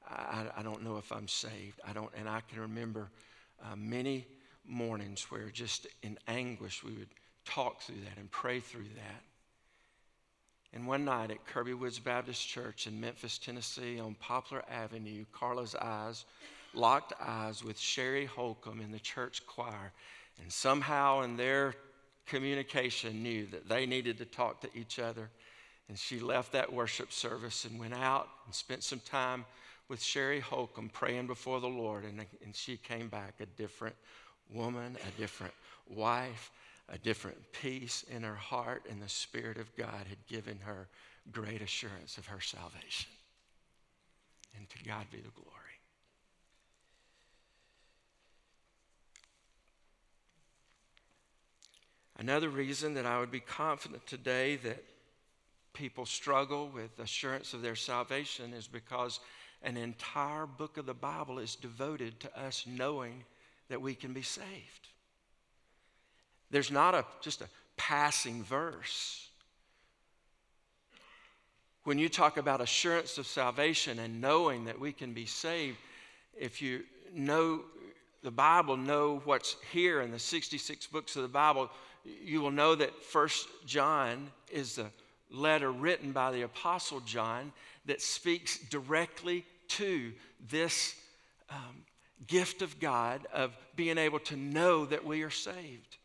I, 0.09 0.47
I 0.57 0.62
don't 0.62 0.83
know 0.83 0.97
if 0.97 1.12
I'm 1.12 1.29
saved. 1.29 1.81
I 1.87 1.93
don't, 1.93 2.11
and 2.17 2.29
I 2.29 2.41
can 2.41 2.61
remember 2.61 3.09
uh, 3.62 3.77
many 3.77 4.27
mornings 4.67 5.31
where 5.31 5.49
just 5.51 5.87
in 6.03 6.19
anguish 6.29 6.83
we 6.83 6.93
would 6.93 7.09
talk 7.45 7.81
through 7.81 8.01
that 8.09 8.19
and 8.19 8.31
pray 8.31 8.61
through 8.61 8.89
that. 8.97 9.23
And 10.75 10.87
one 10.87 11.05
night 11.05 11.31
at 11.31 11.47
Kirby 11.47 11.75
Woods 11.75 11.99
Baptist 11.99 12.49
Church 12.49 12.87
in 12.87 13.00
Memphis, 13.00 13.38
Tennessee, 13.38 14.00
on 14.00 14.14
Poplar 14.14 14.62
Avenue, 14.71 15.25
Carla's 15.33 15.75
eyes 15.75 16.25
locked 16.75 17.12
eyes 17.21 17.62
with 17.62 17.79
Sherry 17.79 18.25
Holcomb 18.25 18.81
in 18.81 18.93
the 18.93 18.99
church 18.99 19.47
choir. 19.47 19.93
And 20.41 20.52
somehow 20.52 21.23
in 21.23 21.37
their 21.37 21.75
communication 22.26 23.23
knew 23.23 23.47
that 23.47 23.69
they 23.69 23.87
needed 23.87 24.19
to 24.19 24.25
talk 24.25 24.61
to 24.62 24.69
each 24.75 24.99
other. 24.99 25.31
And 25.88 25.99
she 25.99 26.21
left 26.21 26.52
that 26.52 26.73
worship 26.73 27.12
service 27.12 27.64
and 27.64 27.79
went 27.79 27.95
out 27.95 28.29
and 28.47 28.55
spent 28.55 28.83
some 28.83 29.00
time 29.00 29.45
with 29.88 30.02
Sherry 30.02 30.41
Holcomb 30.41 30.88
praying 30.88 31.26
before 31.26 31.61
the 31.61 31.69
Lord. 31.69 32.05
And, 32.05 32.25
and 32.45 32.55
she 32.55 32.76
came 32.76 33.09
back 33.09 33.35
a 33.41 33.47
different 33.47 33.97
woman, 34.50 34.97
a 35.07 35.21
different 35.21 35.52
wife, 35.88 36.50
a 36.89 36.99
different 36.99 37.53
peace 37.53 38.05
in 38.11 38.23
her 38.23 38.35
heart, 38.35 38.87
and 38.91 39.01
the 39.01 39.09
Spirit 39.09 39.59
of 39.59 39.75
God 39.77 40.07
had 40.09 40.27
given 40.27 40.59
her 40.65 40.89
great 41.31 41.62
assurance 41.62 42.19
of 42.19 42.27
her 42.27 42.41
salvation. 42.41 43.11
And 44.57 44.69
to 44.71 44.85
God 44.85 45.07
be 45.11 45.19
the 45.19 45.31
glory. 45.31 45.49
Another 52.19 52.51
reason 52.51 52.95
that 52.95 53.07
I 53.07 53.19
would 53.19 53.31
be 53.31 53.41
confident 53.41 54.07
today 54.07 54.57
that 54.57 54.85
people 55.73 56.05
struggle 56.05 56.69
with 56.69 56.99
assurance 56.99 57.55
of 57.55 57.62
their 57.62 57.75
salvation 57.75 58.53
is 58.53 58.69
because 58.69 59.21
an 59.62 59.77
entire 59.77 60.47
book 60.47 60.77
of 60.77 60.87
the 60.87 60.95
Bible 60.95 61.39
is 61.39 61.57
devoted 61.57 62.21
to 62.21 62.39
us 62.39 62.65
knowing 62.67 63.25
that 63.69 63.81
we 63.81 63.95
can 63.95 64.12
be 64.12 64.23
saved. 64.23 64.89
There's 66.52 66.71
not 66.71 66.94
a, 66.94 67.04
just 67.21 67.40
a 67.40 67.49
passing 67.76 68.44
verse. 68.44 69.26
When 71.85 71.99
you 71.99 72.09
talk 72.09 72.37
about 72.37 72.61
assurance 72.61 73.18
of 73.18 73.26
salvation 73.26 73.99
and 73.99 74.21
knowing 74.21 74.66
that 74.66 74.78
we 74.78 74.92
can 74.92 75.14
be 75.14 75.26
saved, 75.26 75.78
if 76.38 76.62
you 76.62 76.82
know 77.12 77.62
the 78.23 78.30
Bible, 78.30 78.76
know 78.76 79.21
what's 79.25 79.56
here 79.73 80.02
in 80.02 80.12
the 80.12 80.18
66 80.18 80.87
books 80.88 81.16
of 81.16 81.23
the 81.23 81.28
Bible, 81.28 81.71
you 82.04 82.40
will 82.40 82.52
know 82.52 82.75
that 82.75 83.02
First 83.02 83.49
John 83.66 84.30
is 84.50 84.76
the 84.76 84.87
letter 85.30 85.73
written 85.73 86.12
by 86.12 86.30
the 86.30 86.42
Apostle 86.42 87.00
John 87.00 87.52
that 87.87 88.02
speaks 88.02 88.59
directly 88.59 89.44
to 89.68 90.12
this 90.50 90.94
um, 91.50 91.85
gift 92.26 92.61
of 92.61 92.78
God 92.78 93.26
of 93.32 93.56
being 93.75 93.97
able 93.97 94.21
to 94.21 94.37
know 94.37 94.85
that 94.85 95.04
we 95.04 95.23
are 95.23 95.30
saved. 95.30 95.97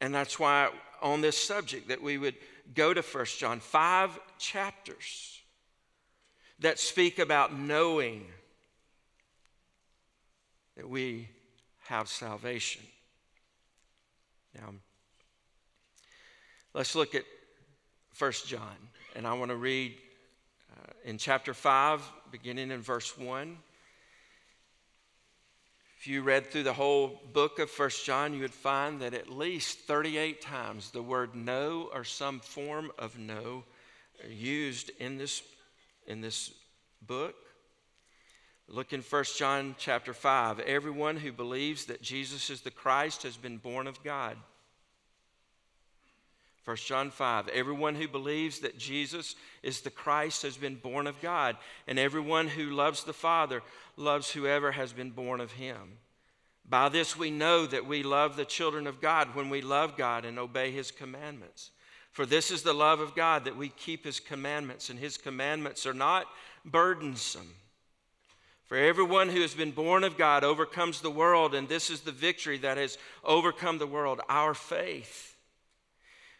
And 0.00 0.14
that's 0.14 0.38
why 0.38 0.70
on 1.02 1.20
this 1.20 1.36
subject 1.36 1.88
that 1.88 2.02
we 2.02 2.18
would 2.18 2.34
go 2.74 2.92
to 2.92 3.02
First 3.02 3.38
John, 3.38 3.60
five 3.60 4.18
chapters 4.38 5.40
that 6.60 6.78
speak 6.78 7.18
about 7.18 7.56
knowing 7.56 8.26
that 10.76 10.88
we 10.88 11.28
have 11.84 12.08
salvation. 12.08 12.82
Now, 14.54 14.74
let's 16.74 16.94
look 16.94 17.14
at 17.14 17.24
First 18.12 18.48
John, 18.48 18.76
and 19.14 19.26
I 19.26 19.34
want 19.34 19.50
to 19.50 19.56
read 19.56 19.96
uh, 20.72 20.92
in 21.04 21.18
chapter 21.18 21.52
5, 21.54 22.02
beginning 22.30 22.70
in 22.70 22.80
verse 22.80 23.16
1. 23.16 23.58
If 26.06 26.12
you 26.12 26.22
read 26.22 26.52
through 26.52 26.62
the 26.62 26.72
whole 26.72 27.20
book 27.32 27.58
of 27.58 27.68
First 27.68 28.06
John, 28.06 28.32
you 28.32 28.42
would 28.42 28.54
find 28.54 29.00
that 29.00 29.12
at 29.12 29.28
least 29.28 29.80
38 29.80 30.40
times 30.40 30.92
the 30.92 31.02
word 31.02 31.34
know 31.34 31.90
or 31.92 32.04
some 32.04 32.38
form 32.38 32.92
of 32.96 33.18
know 33.18 33.64
are 34.22 34.30
used 34.30 34.92
in 35.00 35.18
this, 35.18 35.42
in 36.06 36.20
this 36.20 36.52
book. 37.04 37.34
Look 38.68 38.92
in 38.92 39.00
1 39.00 39.24
John 39.36 39.74
chapter 39.78 40.14
5. 40.14 40.60
Everyone 40.60 41.16
who 41.16 41.32
believes 41.32 41.86
that 41.86 42.02
Jesus 42.02 42.50
is 42.50 42.60
the 42.60 42.70
Christ 42.70 43.24
has 43.24 43.36
been 43.36 43.56
born 43.56 43.88
of 43.88 44.04
God. 44.04 44.36
1 46.66 46.76
John 46.78 47.10
5. 47.12 47.46
Everyone 47.48 47.94
who 47.94 48.08
believes 48.08 48.58
that 48.58 48.76
Jesus 48.76 49.36
is 49.62 49.80
the 49.80 49.90
Christ 49.90 50.42
has 50.42 50.56
been 50.56 50.74
born 50.74 51.06
of 51.06 51.22
God, 51.22 51.56
and 51.86 51.96
everyone 51.96 52.48
who 52.48 52.70
loves 52.70 53.04
the 53.04 53.12
Father 53.12 53.62
loves 53.96 54.32
whoever 54.32 54.72
has 54.72 54.92
been 54.92 55.12
born 55.12 55.40
of 55.40 55.52
him. 55.52 55.98
By 56.68 56.88
this 56.88 57.16
we 57.16 57.30
know 57.30 57.66
that 57.66 57.86
we 57.86 58.02
love 58.02 58.34
the 58.34 58.44
children 58.44 58.88
of 58.88 59.00
God 59.00 59.36
when 59.36 59.48
we 59.48 59.62
love 59.62 59.96
God 59.96 60.24
and 60.24 60.40
obey 60.40 60.72
his 60.72 60.90
commandments. 60.90 61.70
For 62.10 62.26
this 62.26 62.50
is 62.50 62.62
the 62.62 62.72
love 62.72 62.98
of 62.98 63.14
God 63.14 63.44
that 63.44 63.56
we 63.56 63.68
keep 63.68 64.04
his 64.04 64.18
commandments, 64.18 64.90
and 64.90 64.98
his 64.98 65.16
commandments 65.16 65.86
are 65.86 65.94
not 65.94 66.26
burdensome. 66.64 67.54
For 68.64 68.76
everyone 68.76 69.28
who 69.28 69.42
has 69.42 69.54
been 69.54 69.70
born 69.70 70.02
of 70.02 70.18
God 70.18 70.42
overcomes 70.42 71.00
the 71.00 71.10
world, 71.12 71.54
and 71.54 71.68
this 71.68 71.90
is 71.90 72.00
the 72.00 72.10
victory 72.10 72.58
that 72.58 72.76
has 72.76 72.98
overcome 73.22 73.78
the 73.78 73.86
world 73.86 74.20
our 74.28 74.52
faith. 74.52 75.35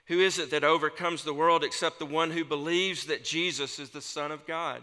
Who 0.07 0.21
is 0.21 0.39
it 0.39 0.51
that 0.51 0.65
overcomes 0.65 1.25
the 1.25 1.35
world 1.35 1.65
except 1.65 1.99
the 1.99 2.07
one 2.07 2.31
who 2.31 2.45
believes 2.45 3.07
that 3.07 3.25
Jesus 3.25 3.79
is 3.79 3.91
the 3.91 4.01
Son 4.01 4.31
of 4.31 4.47
God? 4.47 4.83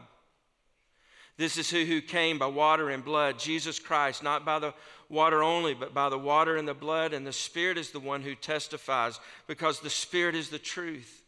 This 1.37 1.57
is 1.57 1.69
who 1.69 1.85
who 1.85 2.01
came 2.01 2.37
by 2.37 2.47
water 2.47 2.89
and 2.89 3.03
blood, 3.03 3.39
Jesus 3.39 3.79
Christ, 3.79 4.21
not 4.21 4.45
by 4.45 4.59
the 4.59 4.73
water 5.09 5.41
only, 5.41 5.73
but 5.73 5.93
by 5.93 6.09
the 6.09 6.19
water 6.19 6.57
and 6.57 6.67
the 6.67 6.73
blood, 6.73 7.13
and 7.13 7.25
the 7.25 7.33
Spirit 7.33 7.77
is 7.77 7.91
the 7.91 7.99
one 7.99 8.21
who 8.21 8.35
testifies, 8.35 9.19
because 9.47 9.79
the 9.79 9.89
Spirit 9.89 10.35
is 10.35 10.49
the 10.49 10.59
truth. 10.59 11.21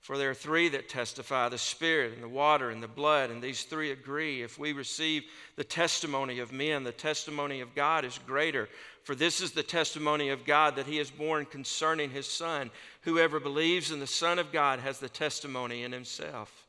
For 0.00 0.18
there 0.18 0.30
are 0.30 0.34
three 0.34 0.68
that 0.68 0.90
testify 0.90 1.48
the 1.48 1.58
Spirit, 1.58 2.12
and 2.12 2.22
the 2.22 2.28
water, 2.28 2.70
and 2.70 2.82
the 2.82 2.88
blood, 2.88 3.30
and 3.30 3.42
these 3.42 3.64
three 3.64 3.90
agree. 3.90 4.42
If 4.42 4.58
we 4.58 4.72
receive 4.72 5.24
the 5.56 5.64
testimony 5.64 6.40
of 6.40 6.52
men, 6.52 6.84
the 6.84 6.92
testimony 6.92 7.62
of 7.62 7.74
God 7.74 8.04
is 8.04 8.18
greater. 8.26 8.68
For 9.04 9.14
this 9.14 9.40
is 9.40 9.52
the 9.52 9.62
testimony 9.62 10.30
of 10.30 10.44
God 10.44 10.76
that 10.76 10.86
He 10.86 10.98
is 10.98 11.10
borne 11.10 11.44
concerning 11.44 12.10
His 12.10 12.26
Son. 12.26 12.70
Whoever 13.02 13.38
believes 13.38 13.90
in 13.90 14.00
the 14.00 14.06
Son 14.06 14.38
of 14.38 14.50
God 14.50 14.80
has 14.80 14.98
the 14.98 15.08
testimony 15.08 15.82
in 15.82 15.92
Himself. 15.92 16.66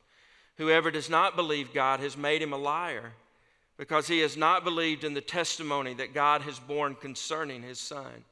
Whoever 0.58 0.90
does 0.90 1.10
not 1.10 1.34
believe 1.34 1.74
God 1.74 2.00
has 2.00 2.16
made 2.16 2.40
him 2.40 2.52
a 2.52 2.58
liar, 2.58 3.12
because 3.76 4.08
he 4.08 4.20
has 4.20 4.36
not 4.36 4.64
believed 4.64 5.04
in 5.04 5.12
the 5.12 5.20
testimony 5.20 5.92
that 5.94 6.14
God 6.14 6.40
has 6.42 6.58
borne 6.58 6.94
concerning 6.94 7.62
His 7.62 7.78
Son. 7.78 8.24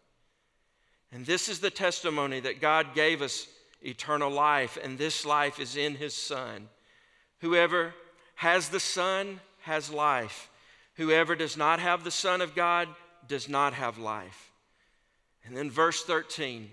And 1.13 1.27
this 1.27 1.49
is 1.49 1.61
the 1.61 1.71
testimony 1.71 2.41
that 2.41 2.61
God 2.61 2.95
gave 2.95 3.23
us 3.23 3.47
eternal 3.83 4.31
life, 4.31 4.79
and 4.83 4.99
this 4.99 5.25
life 5.25 5.61
is 5.61 5.77
in 5.77 5.95
his 5.95 6.15
Son. 6.15 6.69
Whoever 7.41 7.95
has 8.37 8.69
the 8.69 8.81
Son 8.81 9.41
has 9.61 9.91
life. 9.91 10.51
Whoever 10.95 11.37
does 11.37 11.57
not 11.57 11.79
have 11.79 12.03
the 12.03 12.11
Son 12.11 12.41
of 12.41 12.55
God 12.55 12.89
does 13.29 13.49
not 13.49 13.75
have 13.75 13.99
life. 13.99 14.53
And 15.45 15.57
then 15.57 15.71
verse 15.71 16.03
13, 16.05 16.71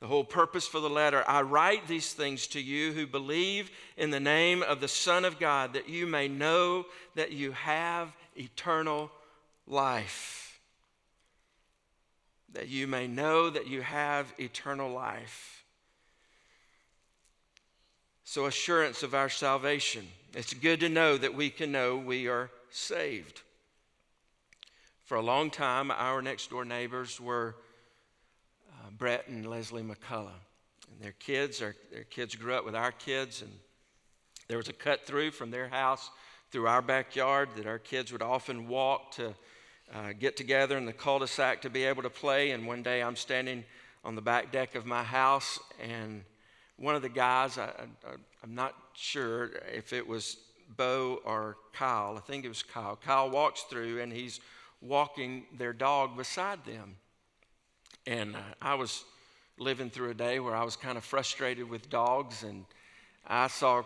the 0.00 0.06
whole 0.06 0.24
purpose 0.24 0.66
for 0.66 0.80
the 0.80 0.90
letter 0.90 1.24
I 1.26 1.42
write 1.42 1.86
these 1.86 2.12
things 2.12 2.46
to 2.48 2.60
you 2.60 2.92
who 2.92 3.06
believe 3.06 3.70
in 3.96 4.10
the 4.10 4.20
name 4.20 4.62
of 4.62 4.80
the 4.80 4.88
Son 4.88 5.24
of 5.24 5.38
God, 5.38 5.74
that 5.74 5.88
you 5.88 6.06
may 6.06 6.28
know 6.28 6.86
that 7.14 7.32
you 7.32 7.52
have 7.52 8.14
eternal 8.36 9.10
life. 9.66 10.60
That 12.52 12.68
you 12.68 12.86
may 12.86 13.06
know 13.06 13.50
that 13.50 13.66
you 13.66 13.82
have 13.82 14.32
eternal 14.38 14.90
life. 14.90 15.64
So, 18.24 18.46
assurance 18.46 19.02
of 19.02 19.14
our 19.14 19.28
salvation. 19.28 20.06
It's 20.34 20.54
good 20.54 20.80
to 20.80 20.88
know 20.88 21.16
that 21.16 21.34
we 21.34 21.50
can 21.50 21.72
know 21.72 21.96
we 21.96 22.26
are 22.26 22.50
saved. 22.70 23.42
For 25.04 25.16
a 25.16 25.22
long 25.22 25.50
time, 25.50 25.90
our 25.90 26.22
next 26.22 26.48
door 26.48 26.64
neighbors 26.64 27.20
were 27.20 27.56
uh, 28.72 28.88
Brett 28.90 29.28
and 29.28 29.44
Leslie 29.44 29.82
McCullough. 29.82 30.30
And 30.90 30.98
their 30.98 31.12
kids, 31.12 31.60
are, 31.60 31.76
their 31.92 32.04
kids 32.04 32.34
grew 32.34 32.54
up 32.54 32.64
with 32.64 32.74
our 32.74 32.90
kids, 32.90 33.42
and 33.42 33.52
there 34.48 34.56
was 34.56 34.70
a 34.70 34.72
cut 34.72 35.04
through 35.04 35.32
from 35.32 35.50
their 35.50 35.68
house 35.68 36.08
through 36.50 36.68
our 36.68 36.80
backyard 36.80 37.50
that 37.56 37.66
our 37.66 37.78
kids 37.78 38.12
would 38.12 38.22
often 38.22 38.66
walk 38.66 39.10
to 39.16 39.34
uh, 39.94 40.14
get 40.18 40.38
together 40.38 40.78
in 40.78 40.86
the 40.86 40.92
cul-de-sac 40.92 41.60
to 41.62 41.68
be 41.68 41.84
able 41.84 42.02
to 42.02 42.10
play. 42.10 42.52
And 42.52 42.66
one 42.66 42.82
day 42.82 43.02
I'm 43.02 43.16
standing 43.16 43.64
on 44.06 44.14
the 44.14 44.22
back 44.22 44.52
deck 44.52 44.74
of 44.74 44.86
my 44.86 45.02
house, 45.02 45.58
and 45.82 46.24
one 46.76 46.94
of 46.94 47.02
the 47.02 47.10
guys, 47.10 47.58
I, 47.58 47.70
am 48.42 48.54
not 48.54 48.74
sure 48.94 49.50
if 49.70 49.92
it 49.92 50.06
was 50.06 50.38
Bo 50.78 51.20
or 51.26 51.58
Kyle, 51.74 52.14
I 52.16 52.20
think 52.20 52.46
it 52.46 52.48
was 52.48 52.62
Kyle. 52.62 52.96
Kyle 52.96 53.28
walks 53.28 53.64
through 53.64 54.00
and 54.00 54.10
he's 54.10 54.40
walking 54.84 55.44
their 55.56 55.72
dog 55.72 56.16
beside 56.16 56.64
them. 56.64 56.96
And 58.06 58.36
uh, 58.36 58.40
I 58.60 58.74
was 58.74 59.04
living 59.58 59.90
through 59.90 60.10
a 60.10 60.14
day 60.14 60.40
where 60.40 60.54
I 60.54 60.64
was 60.64 60.76
kind 60.76 60.98
of 60.98 61.04
frustrated 61.04 61.68
with 61.68 61.88
dogs, 61.88 62.42
and 62.42 62.64
I 63.26 63.46
saw, 63.46 63.82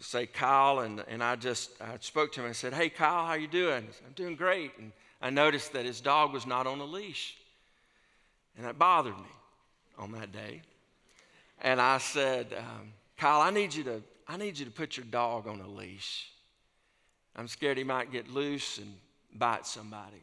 say, 0.00 0.26
Kyle, 0.26 0.80
and, 0.80 1.02
and 1.08 1.22
I 1.22 1.36
just 1.36 1.70
I 1.80 1.96
spoke 2.00 2.32
to 2.32 2.40
him 2.40 2.46
and 2.46 2.56
said, 2.56 2.72
Hey, 2.72 2.88
Kyle, 2.88 3.26
how 3.26 3.34
you 3.34 3.48
doing? 3.48 3.88
Said, 3.90 4.02
I'm 4.06 4.12
doing 4.12 4.36
great. 4.36 4.72
And 4.78 4.92
I 5.20 5.30
noticed 5.30 5.72
that 5.72 5.84
his 5.84 6.00
dog 6.00 6.32
was 6.32 6.46
not 6.46 6.66
on 6.66 6.78
a 6.78 6.84
leash. 6.84 7.36
And 8.56 8.66
that 8.66 8.78
bothered 8.78 9.16
me 9.16 9.30
on 9.98 10.12
that 10.12 10.32
day. 10.32 10.62
And 11.60 11.80
I 11.80 11.98
said, 11.98 12.54
um, 12.56 12.92
Kyle, 13.16 13.40
I 13.40 13.50
need 13.50 13.74
you 13.74 13.84
to 13.84 14.02
I 14.30 14.36
need 14.36 14.58
you 14.58 14.66
to 14.66 14.70
put 14.70 14.96
your 14.98 15.06
dog 15.06 15.48
on 15.48 15.60
a 15.60 15.66
leash. 15.66 16.30
I'm 17.34 17.48
scared 17.48 17.78
he 17.78 17.84
might 17.84 18.12
get 18.12 18.28
loose 18.28 18.76
and 18.76 18.94
bite 19.34 19.66
somebody. 19.66 20.22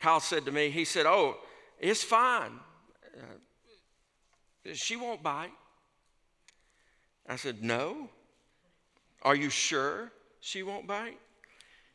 Kyle 0.00 0.20
said 0.20 0.44
to 0.44 0.52
me, 0.52 0.70
he 0.70 0.84
said, 0.84 1.06
Oh, 1.06 1.36
it's 1.78 2.02
fine. 2.02 2.52
Uh, 3.16 4.72
she 4.74 4.96
won't 4.96 5.22
bite. 5.22 5.52
I 7.28 7.36
said, 7.36 7.62
No. 7.62 8.08
Are 9.22 9.34
you 9.34 9.50
sure 9.50 10.12
she 10.40 10.62
won't 10.62 10.86
bite? 10.86 11.18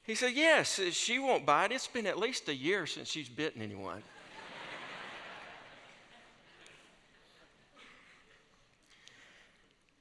He 0.04 0.16
said, 0.16 0.34
Yes, 0.34 0.80
she 0.92 1.20
won't 1.20 1.46
bite. 1.46 1.72
It's 1.72 1.88
been 1.88 2.06
at 2.06 2.20
least 2.20 2.50
a 2.50 2.56
year 2.56 2.86
since 2.86 3.10
she's 3.10 3.30
bitten 3.30 3.62
anyone. 3.62 4.04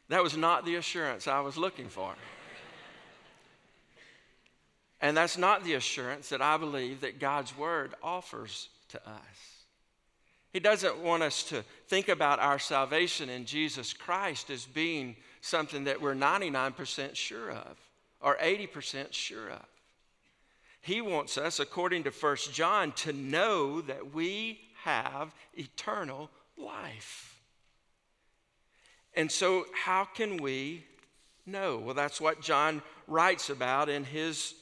That 0.09 0.23
was 0.23 0.37
not 0.37 0.67
the 0.67 0.75
assurance 0.75 1.27
I 1.27 1.41
was 1.41 1.57
looking 1.57 1.89
for. 1.89 2.15
And 5.03 5.17
that's 5.17 5.37
not 5.37 5.65
the 5.65 5.75
assurance 5.75 6.31
that 6.31 6.41
I 6.41 6.57
believe 6.57 7.03
that 7.03 7.19
God's 7.19 7.57
word 7.59 7.95
offers 8.03 8.71
to 8.89 8.99
us. 8.99 9.53
He 10.53 10.61
doesn't 10.61 10.99
want 10.99 11.23
us 11.23 11.43
to 11.45 11.65
think 11.89 12.09
about 12.09 12.39
our 12.39 12.59
salvation 12.59 13.29
in 13.29 13.45
Jesus 13.45 13.93
Christ 13.93 14.49
as 14.49 14.65
being 14.65 15.17
something 15.41 15.85
that 15.85 16.01
we're 16.01 16.15
99% 16.15 17.17
sure 17.17 17.51
of 17.51 17.79
or 18.21 18.37
80% 18.37 19.13
sure 19.13 19.51
of. 19.51 19.67
He 20.81 21.01
wants 21.01 21.39
us, 21.39 21.61
according 21.61 22.05
to 22.05 22.11
1 22.11 22.37
John, 22.53 22.93
to 22.93 23.13
know 23.13 23.81
that 23.83 24.15
we 24.15 24.61
have 24.83 25.35
eternal 25.55 26.31
life. 26.57 27.41
And 29.15 29.31
so, 29.31 29.67
how 29.75 30.05
can 30.05 30.39
we 30.39 30.85
know? 31.47 31.79
Well, 31.79 31.95
that's 31.95 32.21
what 32.21 32.41
John 32.41 32.83
writes 33.07 33.49
about 33.51 33.89
in 33.89 34.05
his, 34.05 34.55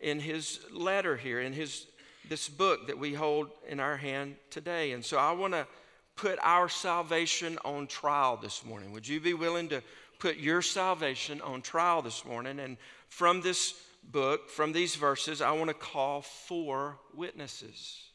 in 0.00 0.20
his 0.20 0.60
letter 0.72 1.16
here, 1.16 1.40
in 1.40 1.52
his, 1.52 1.86
this 2.28 2.48
book 2.48 2.86
that 2.86 2.98
we 2.98 3.14
hold 3.14 3.50
in 3.68 3.80
our 3.80 3.96
hand 3.96 4.36
today. 4.50 4.92
And 4.92 5.04
so, 5.04 5.18
I 5.18 5.32
want 5.32 5.54
to 5.54 5.66
put 6.16 6.38
our 6.42 6.68
salvation 6.68 7.58
on 7.64 7.86
trial 7.86 8.36
this 8.36 8.64
morning. 8.64 8.92
Would 8.92 9.08
you 9.08 9.20
be 9.20 9.34
willing 9.34 9.68
to 9.70 9.82
put 10.18 10.36
your 10.36 10.62
salvation 10.62 11.40
on 11.40 11.62
trial 11.62 12.02
this 12.02 12.24
morning? 12.24 12.60
And 12.60 12.76
from 13.08 13.40
this 13.40 13.74
book, 14.04 14.50
from 14.50 14.72
these 14.72 14.96
verses, 14.96 15.40
I 15.40 15.52
want 15.52 15.68
to 15.68 15.74
call 15.74 16.22
four 16.22 16.98
witnesses. 17.14 18.09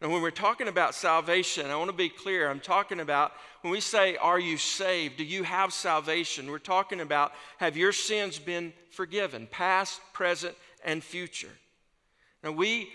And 0.00 0.12
when 0.12 0.22
we're 0.22 0.30
talking 0.30 0.68
about 0.68 0.94
salvation, 0.94 1.66
I 1.66 1.76
want 1.76 1.90
to 1.90 1.96
be 1.96 2.08
clear. 2.08 2.48
I'm 2.48 2.60
talking 2.60 3.00
about 3.00 3.32
when 3.62 3.72
we 3.72 3.80
say, 3.80 4.16
Are 4.16 4.38
you 4.38 4.56
saved? 4.56 5.16
Do 5.16 5.24
you 5.24 5.42
have 5.42 5.72
salvation? 5.72 6.50
We're 6.50 6.58
talking 6.58 7.00
about 7.00 7.32
have 7.56 7.76
your 7.76 7.92
sins 7.92 8.38
been 8.38 8.72
forgiven, 8.90 9.48
past, 9.50 10.00
present, 10.12 10.54
and 10.84 11.02
future. 11.02 11.50
Now, 12.44 12.52
we 12.52 12.90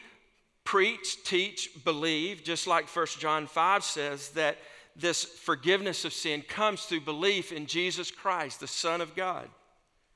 preach, 0.63 1.23
teach, 1.25 1.71
believe, 1.83 2.43
just 2.43 2.67
like 2.67 2.87
1 2.87 3.05
John 3.19 3.47
5 3.47 3.83
says, 3.83 4.29
that 4.29 4.57
this 4.95 5.25
forgiveness 5.25 6.05
of 6.05 6.13
sin 6.13 6.41
comes 6.41 6.83
through 6.83 7.01
belief 7.01 7.51
in 7.51 7.65
Jesus 7.65 8.11
Christ, 8.11 8.61
the 8.61 8.67
Son 8.67 9.01
of 9.01 9.13
God, 9.13 9.49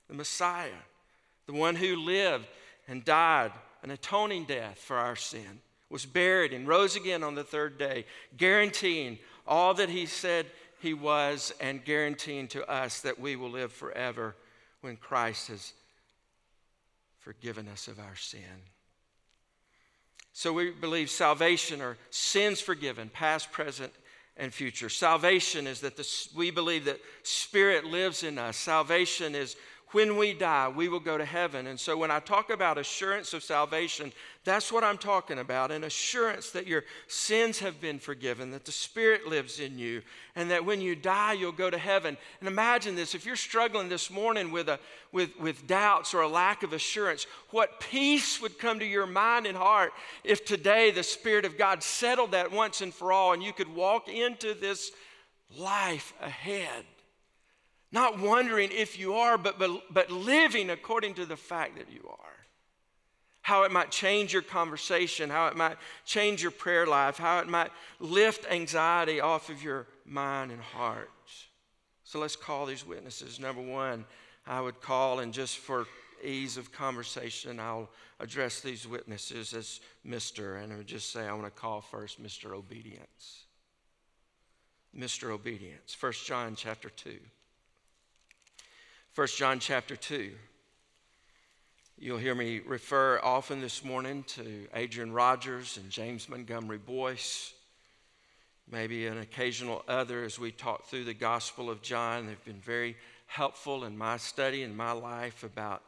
the 0.08 0.14
Messiah, 0.14 0.70
the 1.48 1.54
one 1.54 1.76
who 1.76 1.98
lived 1.98 2.48
and 2.88 3.04
died 3.04 3.52
an 3.84 3.92
atoning 3.92 4.46
death 4.46 4.78
for 4.78 4.96
our 4.96 5.18
sin 5.18 5.60
was 5.90 6.06
buried 6.06 6.54
and 6.54 6.68
rose 6.68 6.96
again 6.96 7.24
on 7.24 7.36
the 7.36 7.44
third 7.44 7.78
day, 7.78 8.06
guaranteeing 8.36 9.18
all 9.48 9.74
that 9.74 9.90
he 9.90 10.06
said 10.06 10.46
he 10.82 10.94
was 10.94 11.54
and 11.60 11.84
guaranteeing 11.84 12.48
to 12.50 12.70
us 12.70 13.02
that 13.02 13.20
we 13.20 13.36
will 13.36 13.50
live 13.50 13.72
forever 13.72 14.36
when 14.82 14.98
Christ 14.98 15.48
has 15.48 15.74
forgiven 17.20 17.68
us 17.68 17.88
of 17.88 18.00
our 18.00 18.16
sin. 18.16 18.42
So 20.34 20.54
we 20.54 20.70
believe 20.70 21.10
salvation 21.10 21.82
or 21.82 21.98
sins 22.12 22.62
forgiven, 22.62 23.10
past, 23.10 23.52
present, 23.52 23.92
and 24.36 24.54
future. 24.54 24.88
Salvation 24.88 25.66
is 25.66 25.82
that 25.82 25.98
the, 25.98 26.08
we 26.36 26.52
believe 26.52 26.86
that 26.86 27.00
Spirit 27.24 27.86
lives 27.86 28.24
in 28.24 28.38
us. 28.38 28.56
Salvation 28.56 29.34
is 29.34 29.56
when 29.92 30.18
we 30.18 30.34
die, 30.34 30.68
we 30.68 30.90
will 30.90 31.00
go 31.00 31.18
to 31.18 31.24
heaven. 31.24 31.68
And 31.68 31.80
so 31.80 31.98
when 31.98 32.12
I 32.12 32.20
talk 32.20 32.50
about 32.50 32.78
assurance 32.78 33.34
of 33.34 33.42
salvation, 33.42 34.12
that's 34.44 34.70
what 34.70 34.84
I'm 34.84 34.98
talking 34.98 35.40
about 35.40 35.72
an 35.72 35.86
assurance 35.86 36.52
that 36.52 36.68
your 36.68 36.84
sins 37.08 37.60
have 37.60 37.80
been 37.80 37.98
forgiven, 37.98 38.52
that 38.52 38.66
the 38.66 38.72
Spirit 38.74 39.28
lives 39.28 39.62
in 39.62 39.80
you, 39.80 40.02
and 40.36 40.52
that 40.52 40.66
when 40.66 40.82
you 40.82 40.94
die, 40.94 41.34
you'll 41.34 41.54
go 41.54 41.70
to 41.70 41.78
heaven. 41.78 42.18
And 42.42 42.50
imagine 42.50 42.96
this 42.96 43.16
if 43.16 43.26
you're 43.26 43.38
struggling 43.38 43.88
this 43.88 44.12
morning 44.12 44.52
with, 44.52 44.68
a, 44.68 44.78
with, 45.14 45.40
with 45.40 45.68
doubts 45.68 46.14
or 46.14 46.22
a 46.22 46.28
lack 46.28 46.64
of 46.64 46.74
assurance, 46.74 47.26
what 47.52 47.80
peace 47.80 48.42
would 48.42 48.60
come 48.60 48.80
to 48.80 48.86
your 48.86 49.08
mind 49.08 49.46
and 49.46 49.58
heart 49.58 49.94
if 50.26 50.44
today 50.44 50.92
the 50.92 51.04
Spirit 51.04 51.46
of 51.46 51.58
God 51.58 51.82
settled 51.82 52.32
that 52.32 52.52
once 52.52 52.82
and 52.82 52.94
for 52.94 53.14
all 53.14 53.32
and 53.32 53.42
you 53.42 53.54
could 53.54 53.74
walk 53.74 54.10
into 54.10 54.54
this 54.54 54.92
life 55.58 56.14
ahead 56.20 56.84
Not 57.92 58.20
wondering 58.20 58.70
if 58.72 59.00
you 59.00 59.14
are, 59.14 59.38
but, 59.38 59.58
but, 59.58 59.82
but 59.92 60.12
living 60.12 60.70
according 60.70 61.14
to 61.16 61.26
the 61.26 61.38
fact 61.38 61.78
that 61.78 61.92
you 61.92 62.02
are. 62.08 62.18
How 63.42 63.64
it 63.64 63.72
might 63.72 63.92
change 63.92 64.34
your 64.34 64.42
conversation, 64.42 65.30
how 65.30 65.48
it 65.48 65.56
might 65.56 65.78
change 66.06 66.42
your 66.42 66.52
prayer 66.52 66.86
life, 66.86 67.18
how 67.18 67.40
it 67.40 67.48
might 67.48 67.72
lift 68.00 68.46
anxiety 68.52 69.22
off 69.22 69.50
of 69.50 69.64
your 69.64 69.88
mind 70.06 70.52
and 70.52 70.62
heart. 70.62 71.10
So 72.04 72.20
let's 72.20 72.36
call 72.36 72.66
these 72.66 72.86
witnesses. 72.86 73.40
Number 73.40 73.62
one, 73.62 74.06
I 74.46 74.60
would 74.60 74.82
call, 74.82 75.20
and 75.20 75.34
just 75.34 75.58
for 75.58 75.86
ease 76.24 76.58
of 76.58 76.72
conversation, 76.72 77.60
I'll 77.60 77.90
address 78.20 78.60
these 78.60 78.88
witnesses 78.88 79.54
as 79.54 79.80
Mr. 80.06 80.62
And 80.62 80.74
I 80.74 80.78
would 80.78 80.88
just 80.88 81.12
say, 81.12 81.26
I 81.26 81.34
want 81.34 81.46
to 81.46 81.52
call 81.52 81.82
first 81.82 82.22
Mr. 82.22 82.52
Obedience. 82.52 83.46
Mr. 84.98 85.32
Obedience. 85.32 85.96
1 86.00 86.12
John 86.26 86.56
chapter 86.56 86.90
2. 86.90 87.18
1 89.18 89.28
John 89.36 89.58
chapter 89.58 89.96
2. 89.96 90.30
You'll 91.98 92.20
hear 92.20 92.36
me 92.36 92.60
refer 92.60 93.20
often 93.24 93.62
this 93.62 93.84
morning 93.84 94.24
to 94.28 94.68
Adrian 94.76 95.12
Rogers 95.12 95.78
and 95.78 95.90
James 95.90 96.30
Montgomery 96.30 96.78
Boice, 96.78 97.56
maybe 98.72 99.08
an 99.08 99.18
occasional 99.18 99.84
other 99.88 100.24
as 100.24 100.38
we 100.38 100.52
talk 100.52 100.86
through 100.86 101.06
the 101.06 101.16
Gospel 101.16 101.72
of 101.72 101.82
John. 101.82 102.28
They've 102.28 102.46
been 102.46 102.62
very 102.62 102.96
helpful 103.26 103.86
in 103.86 103.98
my 103.98 104.18
study 104.18 104.62
and 104.62 104.78
my 104.78 104.92
life 104.92 105.44
about 105.44 105.82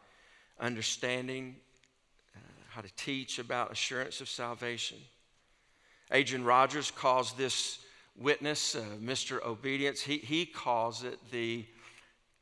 understanding 0.60 1.56
uh, 2.36 2.40
how 2.70 2.82
to 2.82 2.90
teach 2.96 3.38
about 3.38 3.72
assurance 3.72 4.22
of 4.22 4.28
salvation. 4.28 4.98
Adrian 6.10 6.44
Rogers 6.44 6.90
calls 6.90 7.34
this 7.34 7.78
witness, 8.18 8.74
uh, 8.74 8.84
Mr. 9.00 9.46
Obedience, 9.46 10.02
he, 10.02 10.18
he 10.18 10.48
calls 10.48 11.04
it 11.04 11.20
the 11.30 11.64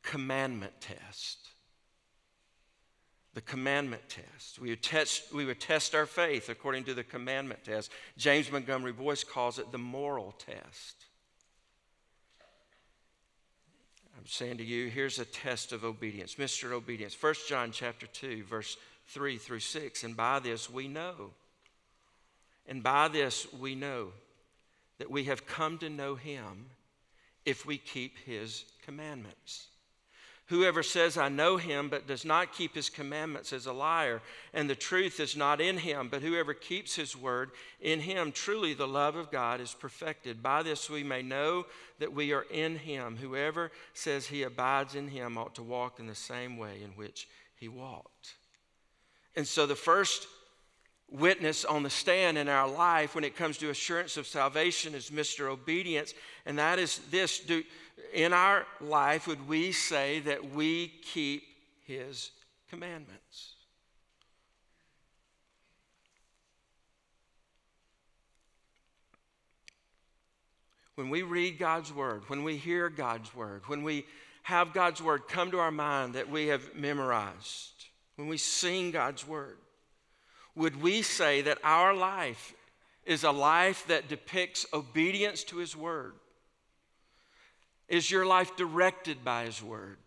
commandment 0.04 0.74
test. 0.80 1.50
The 3.34 3.42
commandment 3.42 4.02
test. 4.10 4.60
We 4.60 4.70
would, 4.70 4.82
test. 4.82 5.34
we 5.34 5.46
would 5.46 5.60
test 5.60 5.94
our 5.94 6.08
faith 6.08 6.50
according 6.50 6.86
to 6.86 6.94
the 6.94 7.04
commandment 7.04 7.64
test. 7.64 7.92
James 8.18 8.52
Montgomery 8.52 8.94
Boice 8.94 9.24
calls 9.24 9.60
it 9.60 9.72
the 9.72 9.78
moral 9.78 10.34
test. 10.40 11.06
I'm 14.18 14.26
saying 14.26 14.58
to 14.58 14.64
you, 14.64 14.90
here's 14.90 15.20
a 15.20 15.26
test 15.26 15.72
of 15.72 15.86
obedience. 15.86 16.36
Mr. 16.36 16.72
Obedience. 16.72 17.16
1 17.22 17.34
John 17.48 17.72
chapter 17.72 18.08
2, 18.08 18.44
verse 18.44 18.76
3 19.10 19.38
through 19.38 19.60
6. 19.60 20.04
And 20.04 20.18
by 20.18 20.40
this 20.40 20.70
we 20.70 20.88
know. 20.88 21.32
And 22.66 22.82
by 22.82 23.08
this 23.08 23.46
we 23.54 23.76
know 23.76 24.10
that 24.98 25.12
we 25.12 25.26
have 25.26 25.46
come 25.46 25.78
to 25.78 25.90
know 25.90 26.16
him 26.16 26.66
if 27.46 27.66
we 27.66 27.78
keep 27.78 28.18
his 28.26 28.66
commandments. 28.84 29.68
Whoever 30.48 30.82
says, 30.82 31.18
I 31.18 31.28
know 31.28 31.58
him, 31.58 31.90
but 31.90 32.08
does 32.08 32.24
not 32.24 32.54
keep 32.54 32.74
his 32.74 32.90
commandments 32.90 33.52
is 33.52 33.66
a 33.66 33.74
liar, 33.74 34.22
and 34.54 34.70
the 34.70 34.76
truth 34.76 35.20
is 35.20 35.36
not 35.36 35.60
in 35.60 35.78
him. 35.78 36.08
But 36.08 36.22
whoever 36.22 36.54
keeps 36.54 36.96
his 36.96 37.18
word, 37.18 37.52
in 37.82 38.00
him 38.00 38.32
truly 38.32 38.74
the 38.74 38.88
love 38.88 39.18
of 39.18 39.30
God 39.30 39.60
is 39.60 39.74
perfected. 39.74 40.42
By 40.42 40.64
this 40.64 40.90
we 40.90 41.04
may 41.04 41.22
know 41.22 41.66
that 42.00 42.14
we 42.14 42.32
are 42.32 42.46
in 42.50 42.78
him. 42.78 43.18
Whoever 43.18 43.72
says 43.94 44.28
he 44.28 44.44
abides 44.44 44.96
in 44.96 45.10
him 45.10 45.38
ought 45.38 45.56
to 45.56 45.64
walk 45.64 46.00
in 46.00 46.08
the 46.08 46.16
same 46.16 46.56
way 46.56 46.82
in 46.82 46.92
which 46.92 47.28
he 47.58 47.68
walked. 47.68 48.36
And 49.36 49.46
so 49.46 49.66
the 49.66 49.76
first 49.76 50.28
witness 51.10 51.66
on 51.66 51.84
the 51.84 51.90
stand 51.90 52.38
in 52.38 52.48
our 52.48 52.70
life 52.70 53.16
when 53.16 53.24
it 53.24 53.36
comes 53.36 53.58
to 53.58 53.70
assurance 53.70 54.18
of 54.18 54.28
salvation 54.28 54.96
is 54.96 55.10
Mr. 55.10 55.50
Obedience, 55.50 56.14
and 56.46 56.58
that 56.58 56.80
is 56.80 57.00
this. 57.12 57.40
Do, 57.40 57.64
in 58.14 58.34
our 58.34 58.66
life 58.82 59.28
would 59.28 59.48
we 59.48 59.72
say 59.72 60.20
that 60.22 60.52
we 60.52 60.88
keep 60.88 61.44
his 61.86 62.32
commandments? 62.70 63.54
When 70.96 71.10
we 71.10 71.22
read 71.22 71.60
God's 71.60 71.94
word, 71.94 72.24
when 72.28 72.44
we 72.44 72.58
hear 72.58 72.90
God's 72.90 73.34
word, 73.36 73.62
when 73.68 73.84
we 73.84 74.06
have 74.44 74.74
God's 74.74 75.02
word 75.02 75.28
come 75.28 75.52
to 75.52 75.60
our 75.60 75.72
mind 75.72 76.16
that 76.16 76.30
we 76.30 76.48
have 76.48 76.74
memorized, 76.74 77.86
when 78.16 78.28
we 78.28 78.38
sing 78.38 78.90
God's 78.90 79.28
word, 79.28 79.58
would 80.56 80.82
we 80.82 81.04
say 81.04 81.42
that 81.44 81.60
our 81.64 81.94
life 81.94 82.56
is 83.06 83.24
a 83.24 83.32
life 83.32 83.86
that 83.88 84.10
depicts 84.10 84.66
obedience 84.74 85.44
to 85.44 85.58
his 85.58 85.76
word? 85.76 86.14
Is 87.88 88.12
your 88.12 88.26
life 88.26 88.56
directed 88.56 89.24
by 89.24 89.46
His 89.46 89.62
Word, 89.64 89.98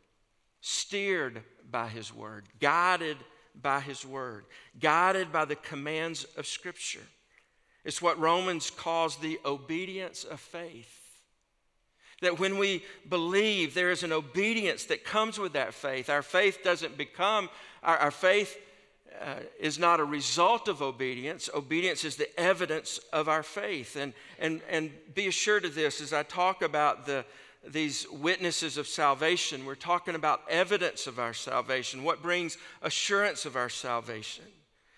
steered 0.60 1.42
by 1.70 1.88
His 1.88 2.14
Word, 2.14 2.44
guided 2.60 3.16
by 3.60 3.80
His 3.80 4.04
Word, 4.04 4.44
guided 4.78 5.32
by 5.32 5.44
the 5.44 5.56
commands 5.56 6.24
of 6.36 6.46
Scripture? 6.46 7.06
It's 7.84 8.02
what 8.02 8.18
Romans 8.18 8.70
calls 8.70 9.16
the 9.16 9.40
obedience 9.44 10.24
of 10.24 10.40
faith. 10.40 10.96
That 12.20 12.38
when 12.38 12.58
we 12.58 12.84
believe, 13.08 13.72
there 13.72 13.90
is 13.90 14.02
an 14.02 14.12
obedience 14.12 14.84
that 14.84 15.04
comes 15.04 15.38
with 15.38 15.54
that 15.54 15.72
faith. 15.72 16.10
Our 16.10 16.22
faith 16.22 16.58
doesn't 16.62 16.98
become, 16.98 17.48
our, 17.82 17.96
our 17.96 18.10
faith 18.10 18.58
uh, 19.18 19.36
is 19.58 19.78
not 19.78 20.00
a 20.00 20.04
result 20.04 20.68
of 20.68 20.82
obedience. 20.82 21.48
Obedience 21.54 22.04
is 22.04 22.16
the 22.16 22.38
evidence 22.38 23.00
of 23.12 23.28
our 23.28 23.42
faith. 23.42 23.96
And, 23.96 24.12
and, 24.38 24.60
and 24.68 24.90
be 25.14 25.28
assured 25.28 25.64
of 25.64 25.74
this 25.74 26.02
as 26.02 26.12
I 26.12 26.22
talk 26.22 26.60
about 26.60 27.06
the, 27.06 27.24
these 27.66 28.06
witnesses 28.10 28.78
of 28.78 28.86
salvation. 28.86 29.66
We're 29.66 29.74
talking 29.74 30.14
about 30.14 30.42
evidence 30.48 31.06
of 31.06 31.18
our 31.18 31.34
salvation, 31.34 32.04
what 32.04 32.22
brings 32.22 32.56
assurance 32.82 33.44
of 33.44 33.56
our 33.56 33.68
salvation. 33.68 34.44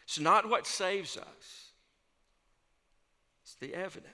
It's 0.04 0.20
not 0.20 0.48
what 0.48 0.66
saves 0.66 1.16
us, 1.16 1.72
it's 3.42 3.56
the 3.56 3.74
evidence. 3.74 4.12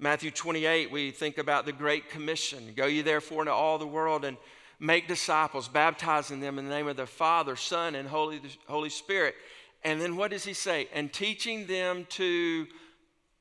Matthew 0.00 0.30
28, 0.30 0.92
we 0.92 1.10
think 1.10 1.38
about 1.38 1.66
the 1.66 1.72
Great 1.72 2.08
Commission 2.08 2.72
Go 2.76 2.86
ye 2.86 3.02
therefore 3.02 3.42
into 3.42 3.52
all 3.52 3.78
the 3.78 3.86
world 3.86 4.24
and 4.24 4.36
make 4.78 5.08
disciples, 5.08 5.66
baptizing 5.66 6.38
them 6.38 6.58
in 6.58 6.68
the 6.68 6.70
name 6.70 6.86
of 6.86 6.96
the 6.96 7.06
Father, 7.06 7.56
Son, 7.56 7.96
and 7.96 8.08
Holy, 8.08 8.40
Holy 8.68 8.90
Spirit. 8.90 9.34
And 9.82 10.00
then 10.00 10.16
what 10.16 10.30
does 10.30 10.44
he 10.44 10.52
say? 10.52 10.88
And 10.92 11.12
teaching 11.12 11.66
them 11.66 12.06
to 12.10 12.66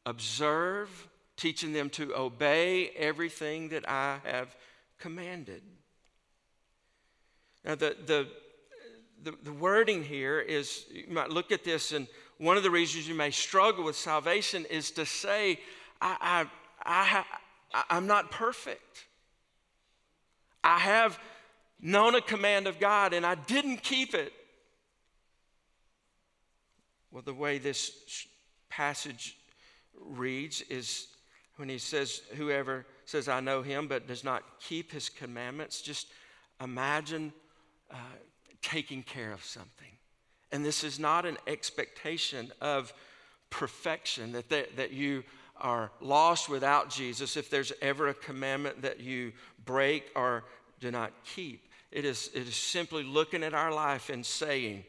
observe 0.06 1.07
teaching 1.38 1.72
them 1.72 1.90
to 1.92 2.16
obey 2.16 2.90
everything 2.98 3.70
that 3.70 3.88
I 3.88 4.20
have 4.26 4.56
commanded. 5.00 5.62
Now, 7.64 7.76
the, 7.76 7.96
the, 8.06 8.28
the, 9.24 9.38
the, 9.44 9.54
wording 9.54 10.04
here 10.04 10.40
is 10.40 10.86
you 10.92 11.14
might 11.14 11.30
look 11.30 11.52
at 11.52 11.64
this, 11.64 11.92
and 11.92 12.08
one 12.38 12.58
of 12.58 12.64
the 12.64 12.72
reasons 12.72 13.08
you 13.08 13.16
may 13.16 13.32
struggle 13.32 13.84
with 13.84 13.96
salvation 13.96 14.66
is 14.66 14.92
to 14.92 15.06
say, 15.06 15.60
I, 16.02 16.48
I, 16.84 17.24
I, 17.74 17.84
I'm 17.90 18.08
not 18.08 18.32
perfect. 18.32 19.06
I 20.64 20.80
have 20.80 21.20
known 21.80 22.16
a 22.16 22.22
command 22.22 22.68
of 22.68 22.80
God 22.80 23.14
and 23.14 23.26
I 23.26 23.36
didn't 23.36 23.84
keep 23.84 24.14
it. 24.14 24.34
Well, 27.12 27.22
the 27.24 27.34
way 27.34 27.58
this 27.58 28.28
passage 28.70 29.38
reads 30.00 30.62
is 30.62 31.08
when 31.58 31.70
he 31.70 31.78
says, 31.78 32.22
Whoever 32.36 32.86
says, 33.06 33.28
I 33.28 33.40
know 33.40 33.62
him, 33.62 33.88
but 33.88 34.08
does 34.08 34.24
not 34.24 34.44
keep 34.60 34.92
his 34.92 35.10
commandments, 35.10 35.82
just 35.82 36.08
imagine 36.62 37.34
uh, 37.92 37.96
taking 38.62 39.04
care 39.04 39.32
of 39.32 39.44
something. 39.44 39.88
And 40.52 40.64
this 40.64 40.84
is 40.84 41.00
not 41.00 41.26
an 41.26 41.38
expectation 41.46 42.52
of 42.62 42.94
perfection, 43.50 44.32
that, 44.34 44.50
that, 44.50 44.78
that 44.78 44.92
you 44.92 45.24
are 45.60 45.92
lost 46.00 46.50
without 46.50 46.90
Jesus 46.90 47.36
if 47.36 47.50
there's 47.50 47.74
ever 47.82 48.10
a 48.10 48.14
commandment 48.14 48.82
that 48.84 49.00
you 49.00 49.34
break 49.66 50.12
or 50.16 50.44
do 50.80 50.92
not 50.92 51.12
keep. 51.26 51.68
It 51.92 52.06
is, 52.06 52.30
it 52.34 52.48
is 52.48 52.56
simply 52.56 53.04
looking 53.04 53.44
at 53.44 53.54
our 53.54 53.74
life 53.74 54.10
and 54.10 54.26
saying, 54.26 54.84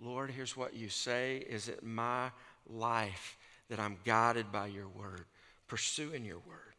Lord, 0.00 0.30
here's 0.30 0.56
what 0.56 0.74
you 0.74 0.88
say. 0.88 1.38
Is 1.48 1.68
it 1.68 1.82
my 1.82 2.30
life 2.68 3.36
that 3.70 3.80
I'm 3.80 3.96
guided 4.04 4.52
by 4.52 4.66
your 4.66 4.88
word? 4.88 5.24
Pursuing 5.74 6.24
your 6.24 6.38
word. 6.38 6.76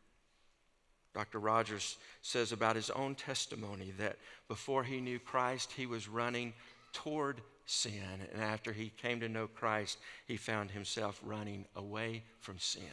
Dr. 1.14 1.38
Rogers 1.38 1.98
says 2.22 2.54
about 2.54 2.78
his 2.78 2.90
own 2.90 3.14
testimony 3.14 3.92
that 3.98 4.16
before 4.48 4.86
he 4.86 5.02
knew 5.02 5.20
Christ, 5.20 5.74
he 5.74 5.86
was 5.86 6.08
running 6.08 6.54
toward 6.94 7.42
sin. 7.66 8.22
And 8.32 8.42
after 8.42 8.72
he 8.72 8.94
came 9.02 9.20
to 9.20 9.28
know 9.28 9.48
Christ, 9.48 9.98
he 10.28 10.38
found 10.38 10.72
himself 10.72 11.20
running 11.26 11.66
away 11.76 12.24
from 12.40 12.58
sin. 12.58 12.84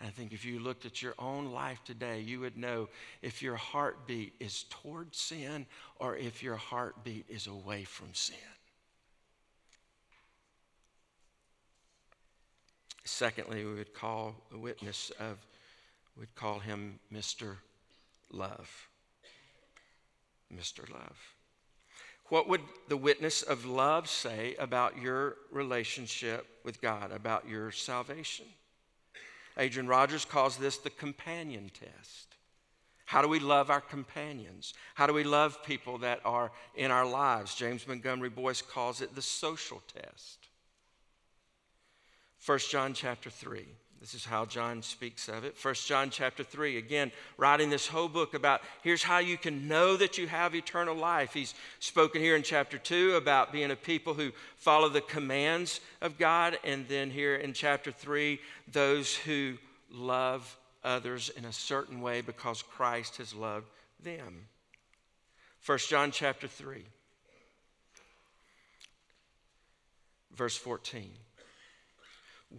And 0.00 0.06
I 0.06 0.10
think 0.10 0.34
if 0.34 0.44
you 0.44 0.60
looked 0.60 0.84
at 0.84 1.00
your 1.00 1.14
own 1.18 1.50
life 1.50 1.82
today, 1.82 2.20
you 2.20 2.40
would 2.40 2.58
know 2.58 2.90
if 3.22 3.42
your 3.42 3.56
heartbeat 3.56 4.34
is 4.40 4.66
toward 4.68 5.14
sin 5.14 5.64
or 5.98 6.14
if 6.14 6.42
your 6.42 6.56
heartbeat 6.56 7.24
is 7.26 7.46
away 7.46 7.84
from 7.84 8.08
sin. 8.12 8.36
Secondly, 13.08 13.64
we 13.64 13.74
would 13.74 13.94
call 13.94 14.34
the 14.50 14.58
witness 14.58 15.10
of, 15.18 15.38
we'd 16.16 16.34
call 16.34 16.58
him 16.58 16.98
Mr. 17.12 17.56
Love. 18.30 18.88
Mr. 20.54 20.88
Love. 20.92 21.34
What 22.26 22.48
would 22.48 22.60
the 22.88 22.96
witness 22.96 23.42
of 23.42 23.64
love 23.64 24.08
say 24.08 24.54
about 24.58 25.00
your 25.00 25.36
relationship 25.50 26.46
with 26.64 26.82
God, 26.82 27.10
about 27.10 27.48
your 27.48 27.70
salvation? 27.70 28.44
Adrian 29.56 29.88
Rogers 29.88 30.24
calls 30.24 30.56
this 30.56 30.76
the 30.76 30.90
companion 30.90 31.70
test. 31.72 32.36
How 33.06 33.22
do 33.22 33.28
we 33.28 33.40
love 33.40 33.70
our 33.70 33.80
companions? 33.80 34.74
How 34.94 35.06
do 35.06 35.14
we 35.14 35.24
love 35.24 35.64
people 35.64 35.96
that 35.98 36.20
are 36.26 36.52
in 36.76 36.90
our 36.90 37.06
lives? 37.06 37.54
James 37.54 37.88
Montgomery 37.88 38.28
Boice 38.28 38.60
calls 38.60 39.00
it 39.00 39.14
the 39.14 39.22
social 39.22 39.82
test. 39.92 40.47
1 42.44 42.58
John 42.70 42.94
chapter 42.94 43.30
3. 43.30 43.66
This 44.00 44.14
is 44.14 44.24
how 44.24 44.44
John 44.44 44.82
speaks 44.82 45.28
of 45.28 45.44
it. 45.44 45.56
1 45.60 45.74
John 45.74 46.10
chapter 46.10 46.44
3, 46.44 46.76
again, 46.76 47.10
writing 47.36 47.68
this 47.68 47.88
whole 47.88 48.08
book 48.08 48.32
about 48.32 48.60
here's 48.82 49.02
how 49.02 49.18
you 49.18 49.36
can 49.36 49.66
know 49.66 49.96
that 49.96 50.18
you 50.18 50.28
have 50.28 50.54
eternal 50.54 50.94
life. 50.94 51.34
He's 51.34 51.54
spoken 51.80 52.22
here 52.22 52.36
in 52.36 52.44
chapter 52.44 52.78
2 52.78 53.16
about 53.16 53.52
being 53.52 53.72
a 53.72 53.76
people 53.76 54.14
who 54.14 54.30
follow 54.56 54.88
the 54.88 55.00
commands 55.00 55.80
of 56.00 56.16
God. 56.16 56.58
And 56.62 56.86
then 56.86 57.10
here 57.10 57.34
in 57.34 57.52
chapter 57.52 57.90
3, 57.90 58.38
those 58.70 59.16
who 59.16 59.58
love 59.90 60.56
others 60.84 61.30
in 61.30 61.44
a 61.44 61.52
certain 61.52 62.00
way 62.00 62.20
because 62.20 62.62
Christ 62.62 63.16
has 63.16 63.34
loved 63.34 63.66
them. 64.00 64.46
1 65.66 65.78
John 65.88 66.12
chapter 66.12 66.46
3, 66.46 66.84
verse 70.36 70.56
14 70.56 71.10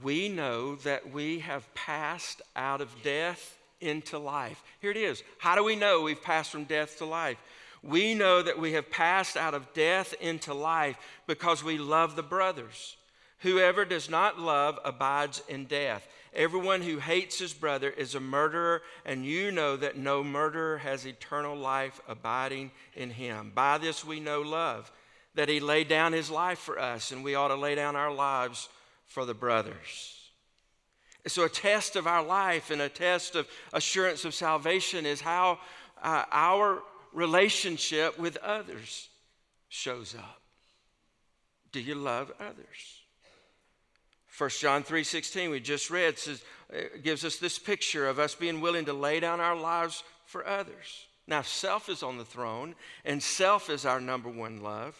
we 0.04 0.30
know 0.30 0.76
that 0.78 1.12
we 1.12 1.40
have 1.40 1.74
passed 1.74 2.42
out 2.56 2.82
of 2.82 2.90
death 3.04 3.58
into 3.82 4.20
life. 4.20 4.62
Here 4.80 4.92
it 4.92 4.98
is. 4.98 5.24
How 5.38 5.56
do 5.56 5.64
we 5.64 5.76
know 5.76 6.02
we've 6.02 6.22
passed 6.22 6.52
from 6.52 6.66
death 6.66 6.98
to 7.00 7.06
life? 7.06 7.38
We 7.82 8.14
know 8.14 8.42
that 8.42 8.60
we 8.60 8.74
have 8.74 8.92
passed 8.92 9.38
out 9.38 9.54
of 9.54 9.74
death 9.74 10.14
into 10.20 10.54
life 10.54 10.98
because 11.28 11.64
we 11.64 11.78
love 11.78 12.16
the 12.16 12.24
brothers. 12.24 12.98
Whoever 13.40 13.86
does 13.86 14.10
not 14.10 14.40
love 14.40 14.80
abides 14.84 15.42
in 15.48 15.66
death. 15.66 16.08
Everyone 16.34 16.82
who 16.82 17.00
hates 17.00 17.40
his 17.40 17.54
brother 17.54 17.90
is 17.90 18.14
a 18.14 18.20
murderer, 18.20 18.84
and 19.06 19.26
you 19.26 19.50
know 19.52 19.78
that 19.78 19.98
no 19.98 20.24
murderer 20.24 20.78
has 20.80 21.06
eternal 21.06 21.56
life 21.56 22.02
abiding 22.08 22.72
in 22.96 23.10
him. 23.10 23.52
By 23.56 23.78
this 23.78 24.06
we 24.06 24.20
know 24.20 24.42
love, 24.42 24.92
that 25.36 25.50
he 25.50 25.60
laid 25.60 25.88
down 25.88 26.12
his 26.14 26.30
life 26.30 26.60
for 26.60 26.78
us, 26.78 27.12
and 27.12 27.24
we 27.24 27.34
ought 27.34 27.48
to 27.48 27.56
lay 27.56 27.76
down 27.76 27.96
our 27.96 28.14
lives 28.14 28.68
for 29.10 29.26
the 29.26 29.34
brothers. 29.34 30.16
So, 31.28 31.44
a 31.44 31.50
test 31.50 31.98
of 31.98 32.08
our 32.08 32.24
life 32.24 32.72
and 32.72 32.82
a 32.82 32.88
test 32.88 33.36
of 33.36 33.48
assurance 33.74 34.24
of 34.24 34.34
salvation 34.34 35.06
is 35.06 35.20
how 35.20 35.60
uh, 36.02 36.24
our 36.32 36.82
relationship 37.12 38.18
with 38.18 38.38
others 38.38 39.10
shows 39.68 40.16
up. 40.16 40.42
Do 41.72 41.82
you 41.82 41.96
love 41.96 42.32
others? 42.40 43.02
1 44.38 44.50
John 44.62 44.84
3:16 44.84 45.52
we 45.52 45.60
just 45.60 45.90
read 45.90 46.18
says 46.18 46.42
gives 47.04 47.26
us 47.26 47.38
this 47.38 47.60
picture 47.60 48.08
of 48.08 48.20
us 48.20 48.36
being 48.36 48.62
willing 48.62 48.86
to 48.86 48.94
lay 48.94 49.20
down 49.20 49.42
our 49.42 49.56
lives 49.56 50.04
for 50.26 50.48
others. 50.48 51.08
Now 51.28 51.42
self 51.42 51.90
is 51.90 52.04
on 52.04 52.18
the 52.18 52.26
throne 52.26 52.76
and 53.04 53.22
self 53.22 53.70
is 53.70 53.86
our 53.86 54.00
number 54.00 54.30
one 54.30 54.62
love 54.62 54.96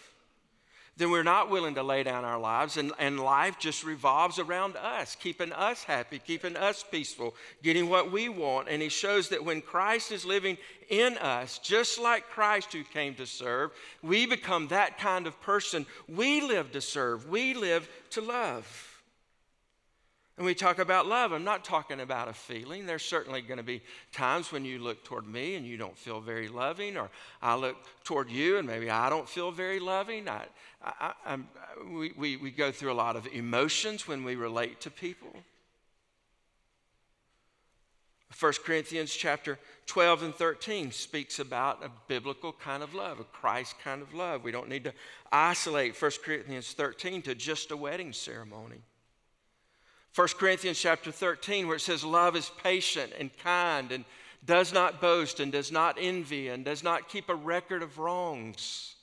then 1.00 1.12
we're 1.12 1.24
not 1.24 1.50
willing 1.50 1.76
to 1.76 1.82
lay 1.82 2.04
down 2.04 2.26
our 2.26 2.38
lives, 2.38 2.76
and, 2.76 2.92
and 3.00 3.22
life 3.22 3.58
just 3.58 3.86
revolves 3.86 4.38
around 4.38 4.76
us, 4.76 5.16
keeping 5.16 5.54
us 5.54 5.82
happy, 5.86 6.20
keeping 6.20 6.58
us 6.58 6.84
peaceful, 6.92 7.34
getting 7.64 7.88
what 7.88 8.12
we 8.12 8.28
want. 8.28 8.68
And 8.68 8.82
he 8.82 8.90
shows 8.90 9.30
that 9.30 9.46
when 9.46 9.62
Christ 9.62 10.12
is 10.12 10.26
living 10.26 10.58
in 10.90 11.18
us, 11.18 11.58
just 11.60 12.00
like 12.00 12.30
Christ 12.30 12.74
who 12.74 12.84
came 12.84 13.16
to 13.16 13.26
serve, 13.26 13.72
we 14.04 14.26
become 14.26 14.68
that 14.68 14.98
kind 14.98 15.26
of 15.26 15.40
person. 15.42 15.86
We 16.10 16.42
live 16.42 16.74
to 16.74 16.82
serve, 16.82 17.30
we 17.30 17.54
live 17.54 17.90
to 18.12 18.22
love. 18.22 18.89
And 20.40 20.46
we 20.46 20.56
talk 20.56 20.80
about 20.80 21.06
love, 21.06 21.34
I'm 21.34 21.44
not 21.44 21.66
talking 21.66 22.00
about 22.00 22.30
a 22.30 22.34
feeling. 22.34 22.86
There's 22.86 23.04
certainly 23.04 23.42
going 23.42 23.58
to 23.58 23.64
be 23.64 23.82
times 24.14 24.54
when 24.54 24.64
you 24.64 24.80
look 24.80 25.04
toward 25.04 25.28
me 25.28 25.56
and 25.56 25.66
you 25.66 25.76
don't 25.76 25.98
feel 25.98 26.22
very 26.22 26.48
loving, 26.48 26.96
or 26.96 27.10
I 27.42 27.56
look 27.56 27.76
toward 28.06 28.32
you 28.32 28.58
and 28.58 28.66
maybe 28.66 28.90
I 28.90 29.10
don't 29.10 29.28
feel 29.28 29.52
very 29.52 29.82
loving. 29.82 30.30
I, 30.30 30.46
I, 30.82 31.12
I, 31.26 31.38
we, 31.92 32.14
we, 32.18 32.38
we 32.38 32.52
go 32.52 32.72
through 32.72 32.94
a 32.94 32.96
lot 32.96 33.18
of 33.18 33.28
emotions 33.28 34.08
when 34.08 34.24
we 34.24 34.38
relate 34.38 34.80
to 34.80 34.90
people. 34.90 35.34
1 38.40 38.54
Corinthians 38.64 39.14
chapter 39.14 39.60
12 39.88 40.24
and 40.24 40.34
13 40.34 40.94
speaks 40.94 41.40
about 41.40 41.84
a 41.84 41.92
biblical 42.08 42.54
kind 42.54 42.82
of 42.82 42.94
love, 42.94 43.20
a 43.20 43.26
Christ 43.26 43.76
kind 43.84 44.02
of 44.02 44.14
love. 44.14 44.46
We 44.46 44.54
don't 44.54 44.70
need 44.70 44.86
to 44.86 44.94
isolate 45.34 46.02
1 46.02 46.12
Corinthians 46.24 46.72
13 46.72 47.24
to 47.24 47.36
just 47.36 47.72
a 47.72 47.76
wedding 47.76 48.14
ceremony. 48.14 48.84
1 50.16 50.28
Corinthians 50.38 50.80
chapter 50.80 51.12
13, 51.12 51.68
where 51.68 51.76
it 51.76 51.82
says, 51.82 52.04
Love 52.04 52.36
is 52.36 52.52
patient 52.64 53.14
and 53.18 53.36
kind 53.38 53.92
and 53.92 54.06
does 54.46 54.74
not 54.74 55.02
boast 55.02 55.40
and 55.40 55.52
does 55.52 55.72
not 55.72 55.98
envy 56.00 56.48
and 56.48 56.66
does 56.66 56.84
not 56.84 57.10
keep 57.10 57.30
a 57.30 57.36
record 57.36 57.84
of 57.84 58.00
wrongs. 58.00 58.96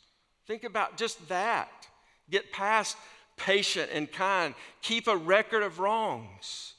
Think 0.47 0.65
about 0.65 0.97
just 0.97 1.29
that. 1.29 1.87
Get 2.31 2.53
past 2.53 2.97
patient 3.37 3.91
and 3.93 4.11
kind. 4.11 4.55
Keep 4.83 5.09
a 5.09 5.17
record 5.17 5.63
of 5.63 5.79
wrongs. 5.79 6.75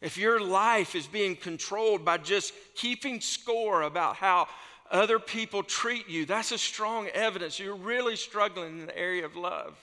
If 0.00 0.18
your 0.18 0.40
life 0.40 0.94
is 0.94 1.06
being 1.06 1.36
controlled 1.36 2.04
by 2.04 2.18
just 2.18 2.52
keeping 2.74 3.20
score 3.20 3.82
about 3.82 4.16
how 4.16 4.48
other 4.90 5.18
people 5.18 5.62
treat 5.62 6.08
you, 6.08 6.26
that's 6.26 6.52
a 6.52 6.58
strong 6.58 7.08
evidence 7.08 7.58
you're 7.58 7.76
really 7.76 8.16
struggling 8.16 8.80
in 8.80 8.86
the 8.86 8.98
area 8.98 9.24
of 9.24 9.36
love 9.36 9.78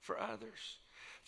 for 0.00 0.18
others. 0.20 0.78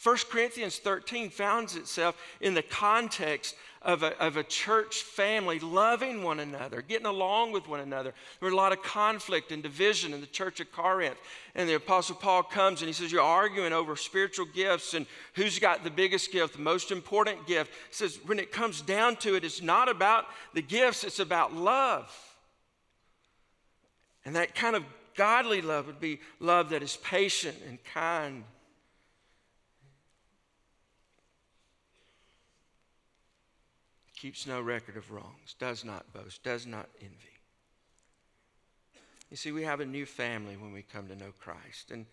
1 0.03 0.17
Corinthians 0.31 0.79
13 0.79 1.29
finds 1.29 1.75
itself 1.75 2.17
in 2.41 2.55
the 2.55 2.63
context 2.63 3.57
of 3.83 4.05
a, 4.05 4.17
of 4.23 4.37
a 4.37 4.45
church 4.45 5.03
family 5.03 5.59
loving 5.59 6.23
one 6.23 6.39
another, 6.39 6.83
getting 6.83 7.07
along 7.07 7.51
with 7.51 7.69
one 7.69 7.81
another. 7.81 8.13
There 8.39 8.47
was 8.47 8.53
a 8.53 8.57
lot 8.57 8.73
of 8.73 8.83
conflict 8.83 9.51
and 9.51 9.61
division 9.61 10.13
in 10.13 10.21
the 10.21 10.27
church 10.27 10.61
of 10.61 10.71
Corinth. 10.71 11.19
And 11.57 11.69
the 11.69 11.75
Apostle 11.75 12.15
Paul 12.15 12.45
comes 12.45 12.81
and 12.81 12.87
he 12.87 12.93
says, 12.93 13.11
You're 13.11 13.23
arguing 13.23 13.73
over 13.73 13.97
spiritual 13.97 14.47
gifts 14.47 14.95
and 14.95 15.05
who's 15.35 15.59
got 15.59 15.83
the 15.83 15.91
biggest 15.91 16.31
gift, 16.31 16.55
the 16.55 16.63
most 16.63 16.93
important 16.93 17.47
gift. 17.47 17.73
He 17.89 17.95
says, 17.95 18.21
When 18.25 18.39
it 18.39 18.53
comes 18.53 18.83
down 18.83 19.17
to 19.17 19.35
it, 19.35 19.45
it's 19.45 19.63
not 19.63 19.89
about 19.89 20.27
the 20.55 20.63
gifts, 20.63 21.03
it's 21.03 21.19
about 21.19 21.55
love. 21.55 22.13
And 24.25 24.37
that 24.37 24.55
kind 24.55 24.77
of 24.77 24.85
godly 25.17 25.61
love 25.61 25.87
would 25.87 26.01
be 26.01 26.21
love 26.39 26.71
that 26.71 26.83
is 26.85 26.97
patient 26.99 27.57
and 27.67 27.83
kind 27.83 28.45
keeps 34.19 34.47
no 34.47 34.61
record 34.61 34.97
of 34.97 35.11
wrongs, 35.13 35.55
does 35.59 35.85
not 35.85 36.13
boast, 36.13 36.43
does 36.43 36.67
not 36.67 36.89
envy. 37.01 37.39
You 39.31 39.37
see, 39.37 39.53
we 39.53 39.63
have 39.63 39.81
a 39.81 39.87
new 39.87 40.07
family 40.07 40.57
when 40.57 40.73
we 40.73 40.83
come 40.83 41.07
to 41.09 41.15
know 41.15 41.33
Christ. 41.39 41.91
And 41.91 42.07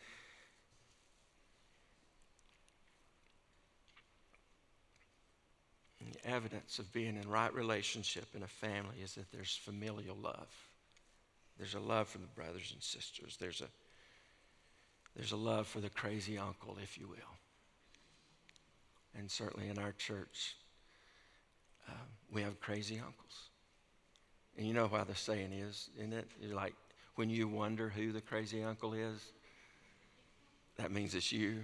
the 5.99 6.29
evidence 6.29 6.77
of 6.77 6.91
being 6.93 7.15
in 7.15 7.27
right 7.27 7.53
relationship 7.53 8.27
in 8.35 8.43
a 8.43 8.47
family 8.47 8.97
is 9.01 9.15
that 9.15 9.31
there's 9.31 9.55
familial 9.55 10.17
love. 10.21 10.49
There's 11.57 11.73
a 11.73 11.79
love 11.79 12.09
for 12.09 12.17
the 12.17 12.27
brothers 12.27 12.71
and 12.73 12.83
sisters. 12.83 13.37
There's 13.39 13.61
a, 13.61 13.67
there's 15.15 15.31
a 15.31 15.37
love 15.37 15.67
for 15.67 15.79
the 15.79 15.89
crazy 15.89 16.37
uncle, 16.37 16.77
if 16.83 16.97
you 16.97 17.07
will. 17.07 17.17
And 19.17 19.31
certainly 19.31 19.69
in 19.69 19.79
our 19.79 19.93
church, 19.93 20.57
we 22.31 22.41
have 22.41 22.59
crazy 22.59 22.95
uncles. 22.95 23.49
And 24.57 24.67
you 24.67 24.73
know 24.73 24.87
why 24.87 25.03
the 25.03 25.15
saying 25.15 25.53
is, 25.53 25.89
isn't 25.97 26.13
it? 26.13 26.27
You're 26.41 26.55
like, 26.55 26.73
when 27.15 27.29
you 27.29 27.47
wonder 27.47 27.89
who 27.89 28.11
the 28.11 28.21
crazy 28.21 28.63
uncle 28.63 28.93
is, 28.93 29.31
that 30.77 30.91
means 30.91 31.15
it's 31.15 31.31
you. 31.31 31.63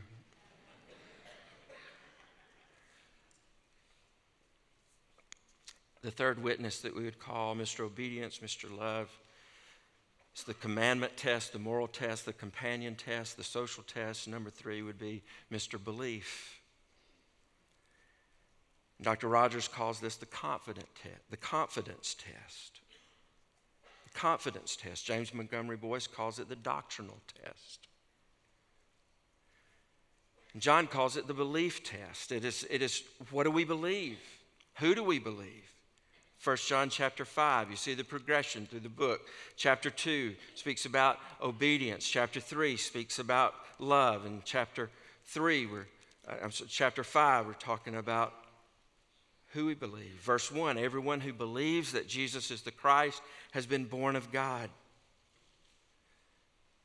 The 6.01 6.11
third 6.11 6.41
witness 6.41 6.79
that 6.79 6.95
we 6.95 7.03
would 7.03 7.19
call 7.19 7.55
Mr. 7.55 7.81
Obedience, 7.81 8.39
Mr. 8.39 8.75
Love, 8.75 9.09
it's 10.33 10.43
the 10.43 10.53
commandment 10.53 11.17
test, 11.17 11.53
the 11.53 11.59
moral 11.59 11.87
test, 11.87 12.25
the 12.25 12.33
companion 12.33 12.95
test, 12.95 13.37
the 13.37 13.43
social 13.43 13.83
test. 13.83 14.27
Number 14.27 14.49
three 14.49 14.81
would 14.81 14.97
be 14.97 15.21
Mr. 15.51 15.83
Belief. 15.83 16.60
Dr. 19.01 19.27
Rogers 19.27 19.67
calls 19.67 19.99
this 19.99 20.15
the 20.15 20.25
confident 20.25 20.87
te- 21.01 21.09
the 21.29 21.37
confidence 21.37 22.15
test. 22.15 22.81
The 24.05 24.19
confidence 24.19 24.75
test. 24.75 25.05
James 25.05 25.33
Montgomery 25.33 25.77
Boice 25.77 26.07
calls 26.07 26.39
it 26.39 26.49
the 26.49 26.55
doctrinal 26.55 27.19
test. 27.43 27.87
John 30.57 30.87
calls 30.87 31.15
it 31.15 31.27
the 31.27 31.33
belief 31.33 31.83
test. 31.83 32.31
It 32.31 32.43
is, 32.43 32.65
it 32.69 32.81
is 32.81 33.03
what 33.31 33.43
do 33.43 33.51
we 33.51 33.63
believe? 33.63 34.19
Who 34.79 34.93
do 34.93 35.03
we 35.03 35.17
believe? 35.17 35.71
1 36.43 36.57
John 36.67 36.89
chapter 36.89 37.23
5, 37.23 37.69
you 37.69 37.75
see 37.75 37.93
the 37.93 38.03
progression 38.03 38.65
through 38.65 38.79
the 38.79 38.89
book. 38.89 39.21
Chapter 39.57 39.91
2 39.91 40.35
speaks 40.55 40.85
about 40.85 41.19
obedience. 41.41 42.07
Chapter 42.07 42.39
3 42.39 42.77
speaks 42.77 43.19
about 43.19 43.53
love. 43.77 44.25
And 44.25 44.43
chapter 44.43 44.89
3, 45.25 45.67
we're, 45.67 45.87
uh, 46.27 46.49
sorry, 46.49 46.67
chapter 46.67 47.03
5, 47.03 47.45
we're 47.45 47.53
talking 47.53 47.95
about 47.95 48.33
who 49.53 49.65
we 49.65 49.73
believe. 49.73 50.19
Verse 50.21 50.51
1 50.51 50.77
Everyone 50.77 51.19
who 51.19 51.33
believes 51.33 51.91
that 51.91 52.07
Jesus 52.07 52.51
is 52.51 52.61
the 52.61 52.71
Christ 52.71 53.21
has 53.51 53.65
been 53.65 53.85
born 53.85 54.15
of 54.15 54.31
God. 54.31 54.69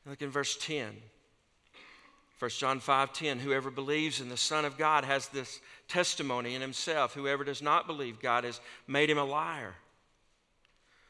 Look 0.05 0.21
in 0.21 0.29
verse 0.29 0.57
10. 0.61 0.95
1 2.39 2.51
John 2.51 2.79
5:10 2.79 3.39
Whoever 3.39 3.71
believes 3.71 4.21
in 4.21 4.29
the 4.29 4.37
Son 4.37 4.63
of 4.63 4.77
God 4.77 5.03
has 5.03 5.27
this 5.27 5.59
testimony 5.87 6.55
in 6.55 6.61
himself. 6.61 7.13
Whoever 7.13 7.43
does 7.43 7.61
not 7.61 7.87
believe 7.87 8.19
God 8.19 8.43
has 8.43 8.61
made 8.85 9.09
him 9.09 9.17
a 9.17 9.23
liar. 9.23 9.75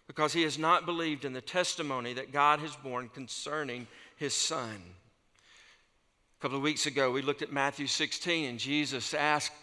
Because 0.08 0.32
he 0.32 0.44
has 0.44 0.58
not 0.58 0.86
believed 0.86 1.26
in 1.26 1.34
the 1.34 1.42
testimony 1.42 2.14
that 2.14 2.32
God 2.32 2.60
has 2.60 2.76
borne 2.78 3.10
concerning 3.10 3.88
his 4.16 4.34
son. 4.34 4.82
A 6.38 6.42
couple 6.42 6.58
of 6.58 6.64
weeks 6.64 6.86
ago 6.86 7.12
we 7.12 7.22
looked 7.22 7.42
at 7.42 7.52
Matthew 7.52 7.88
16 7.88 8.50
and 8.50 8.60
Jesus 8.60 9.14
asked 9.14 9.54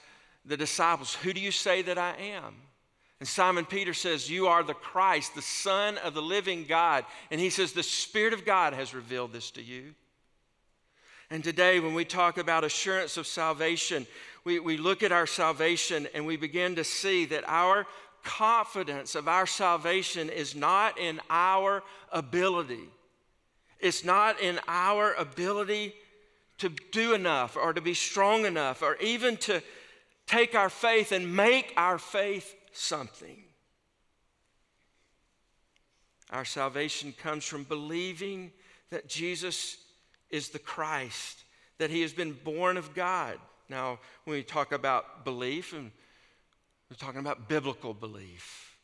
the 0.44 0.56
disciples, 0.56 1.14
"Who 1.14 1.32
do 1.32 1.40
you 1.40 1.50
say 1.50 1.82
that 1.82 1.98
I 1.98 2.16
am?" 2.16 2.54
And 3.20 3.28
Simon 3.28 3.64
Peter 3.64 3.94
says, 3.94 4.30
You 4.30 4.48
are 4.48 4.62
the 4.62 4.74
Christ, 4.74 5.34
the 5.34 5.40
Son 5.40 5.96
of 5.98 6.12
the 6.12 6.20
living 6.20 6.64
God. 6.64 7.06
And 7.30 7.40
he 7.40 7.48
says, 7.48 7.72
The 7.72 7.82
Spirit 7.82 8.34
of 8.34 8.44
God 8.44 8.74
has 8.74 8.92
revealed 8.92 9.32
this 9.32 9.50
to 9.52 9.62
you. 9.62 9.94
And 11.30 11.42
today, 11.42 11.80
when 11.80 11.94
we 11.94 12.04
talk 12.04 12.36
about 12.36 12.64
assurance 12.64 13.16
of 13.16 13.26
salvation, 13.26 14.06
we, 14.44 14.60
we 14.60 14.76
look 14.76 15.02
at 15.02 15.10
our 15.10 15.26
salvation 15.26 16.06
and 16.14 16.26
we 16.26 16.36
begin 16.36 16.76
to 16.76 16.84
see 16.84 17.24
that 17.26 17.44
our 17.46 17.86
confidence 18.24 19.14
of 19.14 19.26
our 19.26 19.46
salvation 19.46 20.28
is 20.28 20.54
not 20.54 20.98
in 20.98 21.20
our 21.30 21.82
ability. 22.12 22.88
It's 23.80 24.04
not 24.04 24.40
in 24.40 24.60
our 24.68 25.14
ability 25.14 25.94
to 26.58 26.68
do 26.92 27.14
enough 27.14 27.56
or 27.56 27.72
to 27.72 27.80
be 27.80 27.94
strong 27.94 28.44
enough 28.44 28.82
or 28.82 28.96
even 28.96 29.36
to 29.38 29.62
take 30.26 30.54
our 30.54 30.70
faith 30.70 31.12
and 31.12 31.34
make 31.34 31.72
our 31.76 31.98
faith 31.98 32.54
something. 32.72 33.44
Our 36.30 36.44
salvation 36.44 37.12
comes 37.12 37.44
from 37.44 37.64
believing 37.64 38.50
that 38.90 39.08
Jesus 39.08 39.76
is 40.30 40.48
the 40.48 40.58
Christ, 40.58 41.44
that 41.78 41.90
he 41.90 42.02
has 42.02 42.12
been 42.12 42.32
born 42.32 42.76
of 42.76 42.94
God. 42.94 43.38
Now, 43.68 43.98
when 44.24 44.36
we 44.36 44.42
talk 44.42 44.72
about 44.72 45.24
belief, 45.24 45.72
and 45.72 45.90
we're 46.90 46.96
talking 46.96 47.20
about 47.20 47.48
biblical 47.48 47.94
belief. 47.94 48.76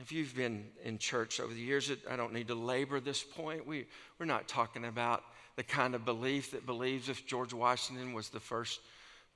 If 0.00 0.12
you've 0.12 0.36
been 0.36 0.66
in 0.84 0.98
church 0.98 1.40
over 1.40 1.52
the 1.52 1.60
years, 1.60 1.90
I 2.08 2.16
don't 2.16 2.32
need 2.32 2.48
to 2.48 2.54
labor 2.54 3.00
this 3.00 3.22
point. 3.22 3.66
We, 3.66 3.86
we're 4.18 4.26
not 4.26 4.46
talking 4.46 4.84
about 4.84 5.24
the 5.56 5.64
kind 5.64 5.94
of 5.94 6.04
belief 6.04 6.52
that 6.52 6.64
believes 6.64 7.08
if 7.08 7.26
George 7.26 7.52
Washington 7.52 8.12
was 8.12 8.28
the 8.28 8.40
first 8.40 8.80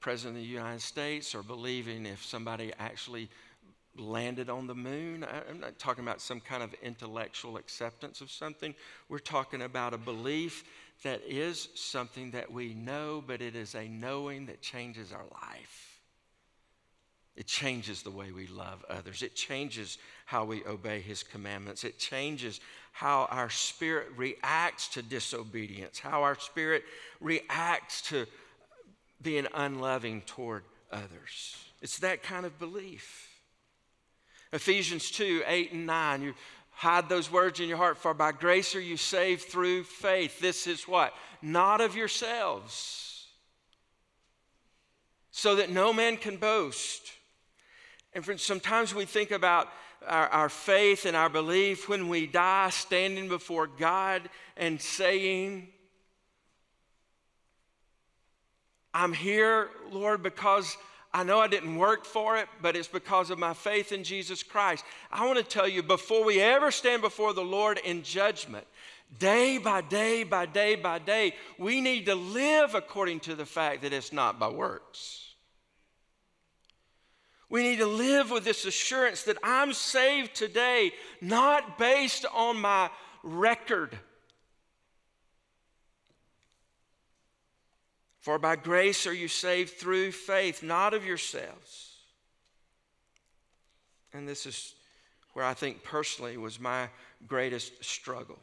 president 0.02 0.36
of 0.36 0.42
the 0.42 0.48
United 0.48 0.82
States 0.82 1.34
or 1.34 1.42
believing 1.42 2.04
if 2.04 2.22
somebody 2.24 2.72
actually 2.78 3.30
landed 3.96 4.50
on 4.50 4.66
the 4.66 4.74
moon. 4.74 5.24
I'm 5.48 5.60
not 5.60 5.78
talking 5.78 6.04
about 6.04 6.20
some 6.20 6.40
kind 6.40 6.62
of 6.62 6.74
intellectual 6.82 7.56
acceptance 7.56 8.20
of 8.20 8.30
something. 8.30 8.74
We're 9.08 9.18
talking 9.18 9.62
about 9.62 9.94
a 9.94 9.98
belief 9.98 10.64
that 11.04 11.20
is 11.26 11.68
something 11.74 12.32
that 12.32 12.50
we 12.50 12.74
know, 12.74 13.22
but 13.26 13.40
it 13.40 13.54
is 13.54 13.74
a 13.74 13.88
knowing 13.88 14.46
that 14.46 14.60
changes 14.60 15.12
our 15.12 15.24
life. 15.48 16.00
It 17.34 17.46
changes 17.46 18.02
the 18.02 18.10
way 18.10 18.30
we 18.30 18.46
love 18.46 18.84
others. 18.90 19.22
It 19.22 19.34
changes 19.34 19.96
how 20.26 20.44
we 20.44 20.64
obey 20.64 21.00
His 21.00 21.22
commandments. 21.22 21.82
It 21.82 21.98
changes 21.98 22.60
how 22.92 23.26
our 23.30 23.48
spirit 23.48 24.08
reacts 24.16 24.88
to 24.88 25.02
disobedience, 25.02 25.98
how 25.98 26.22
our 26.22 26.38
spirit 26.38 26.84
reacts 27.20 28.02
to 28.10 28.26
being 29.22 29.46
unloving 29.54 30.22
toward 30.22 30.64
others. 30.90 31.56
It's 31.80 31.98
that 31.98 32.22
kind 32.22 32.46
of 32.46 32.58
belief. 32.58 33.28
Ephesians 34.52 35.10
2 35.10 35.42
8 35.46 35.72
and 35.72 35.86
9. 35.86 36.22
You 36.22 36.34
hide 36.70 37.08
those 37.08 37.30
words 37.30 37.60
in 37.60 37.68
your 37.68 37.76
heart, 37.76 37.98
for 37.98 38.14
by 38.14 38.32
grace 38.32 38.74
are 38.74 38.80
you 38.80 38.96
saved 38.96 39.44
through 39.44 39.84
faith. 39.84 40.40
This 40.40 40.66
is 40.66 40.88
what? 40.88 41.14
Not 41.40 41.80
of 41.80 41.96
yourselves, 41.96 43.26
so 45.30 45.56
that 45.56 45.70
no 45.70 45.92
man 45.92 46.16
can 46.16 46.36
boast. 46.36 47.12
And 48.14 48.38
sometimes 48.38 48.94
we 48.94 49.06
think 49.06 49.30
about 49.30 49.68
our, 50.06 50.28
our, 50.28 50.48
faith 50.48 51.06
and 51.06 51.16
our 51.16 51.30
belief 51.30 51.88
when 51.88 52.08
we 52.08 52.26
die, 52.26 52.68
standing 52.70 53.28
before 53.28 53.66
God 53.66 54.28
and 54.56 54.80
saying, 54.80 55.68
I'm 58.94 59.12
here, 59.12 59.70
Lord, 59.90 60.22
because 60.22 60.76
I 61.14 61.24
know 61.24 61.38
I 61.38 61.46
didn't 61.46 61.76
work 61.76 62.04
for 62.04 62.36
it, 62.36 62.48
but 62.60 62.76
it's 62.76 62.88
because 62.88 63.30
of 63.30 63.38
my 63.38 63.54
faith 63.54 63.92
in 63.92 64.04
Jesus 64.04 64.42
Christ. 64.42 64.84
I 65.10 65.26
want 65.26 65.38
to 65.38 65.44
tell 65.44 65.68
you 65.68 65.82
before 65.82 66.24
we 66.24 66.40
ever 66.40 66.70
stand 66.70 67.02
before 67.02 67.32
the 67.32 67.44
Lord 67.44 67.78
in 67.78 68.02
judgment, 68.02 68.66
day 69.18 69.58
by 69.58 69.82
day 69.82 70.24
by 70.24 70.46
day 70.46 70.74
by 70.74 70.98
day, 70.98 71.34
we 71.58 71.80
need 71.80 72.06
to 72.06 72.14
live 72.14 72.74
according 72.74 73.20
to 73.20 73.34
the 73.34 73.46
fact 73.46 73.82
that 73.82 73.92
it's 73.92 74.12
not 74.12 74.38
by 74.38 74.48
works. 74.48 75.34
We 77.50 77.62
need 77.62 77.80
to 77.80 77.86
live 77.86 78.30
with 78.30 78.44
this 78.44 78.64
assurance 78.64 79.24
that 79.24 79.36
I'm 79.42 79.74
saved 79.74 80.34
today, 80.34 80.92
not 81.20 81.76
based 81.76 82.24
on 82.32 82.58
my 82.58 82.88
record 83.22 83.98
For 88.22 88.38
by 88.38 88.54
grace 88.54 89.04
are 89.08 89.12
you 89.12 89.26
saved 89.26 89.74
through 89.74 90.12
faith, 90.12 90.62
not 90.62 90.94
of 90.94 91.04
yourselves. 91.04 91.96
And 94.12 94.28
this 94.28 94.46
is 94.46 94.74
where 95.32 95.44
I 95.44 95.54
think 95.54 95.82
personally 95.82 96.36
was 96.36 96.60
my 96.60 96.88
greatest 97.26 97.84
struggle. 97.84 98.38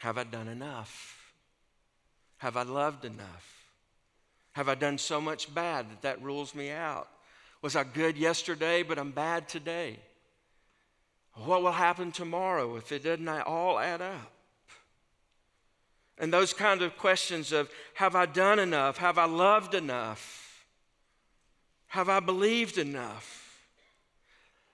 Have 0.00 0.18
I 0.18 0.24
done 0.24 0.48
enough? 0.48 1.32
Have 2.38 2.56
I 2.56 2.64
loved 2.64 3.04
enough? 3.04 3.64
Have 4.52 4.68
I 4.68 4.74
done 4.74 4.98
so 4.98 5.20
much 5.20 5.54
bad 5.54 5.90
that 5.90 6.02
that 6.02 6.22
rules 6.22 6.56
me 6.56 6.70
out? 6.70 7.08
Was 7.62 7.76
I 7.76 7.84
good 7.84 8.16
yesterday, 8.16 8.82
but 8.82 8.98
I'm 8.98 9.12
bad 9.12 9.48
today? 9.48 10.00
What 11.34 11.62
will 11.62 11.70
happen 11.70 12.10
tomorrow 12.10 12.74
if 12.76 12.90
it 12.90 13.04
doesn't 13.04 13.28
all 13.28 13.78
add 13.78 14.02
up? 14.02 14.32
And 16.20 16.30
those 16.30 16.52
kind 16.52 16.82
of 16.82 16.98
questions 16.98 17.50
of 17.50 17.70
have 17.94 18.14
I 18.14 18.26
done 18.26 18.58
enough? 18.58 18.98
Have 18.98 19.16
I 19.16 19.24
loved 19.24 19.74
enough? 19.74 20.66
Have 21.88 22.10
I 22.10 22.20
believed 22.20 22.76
enough? 22.76 23.38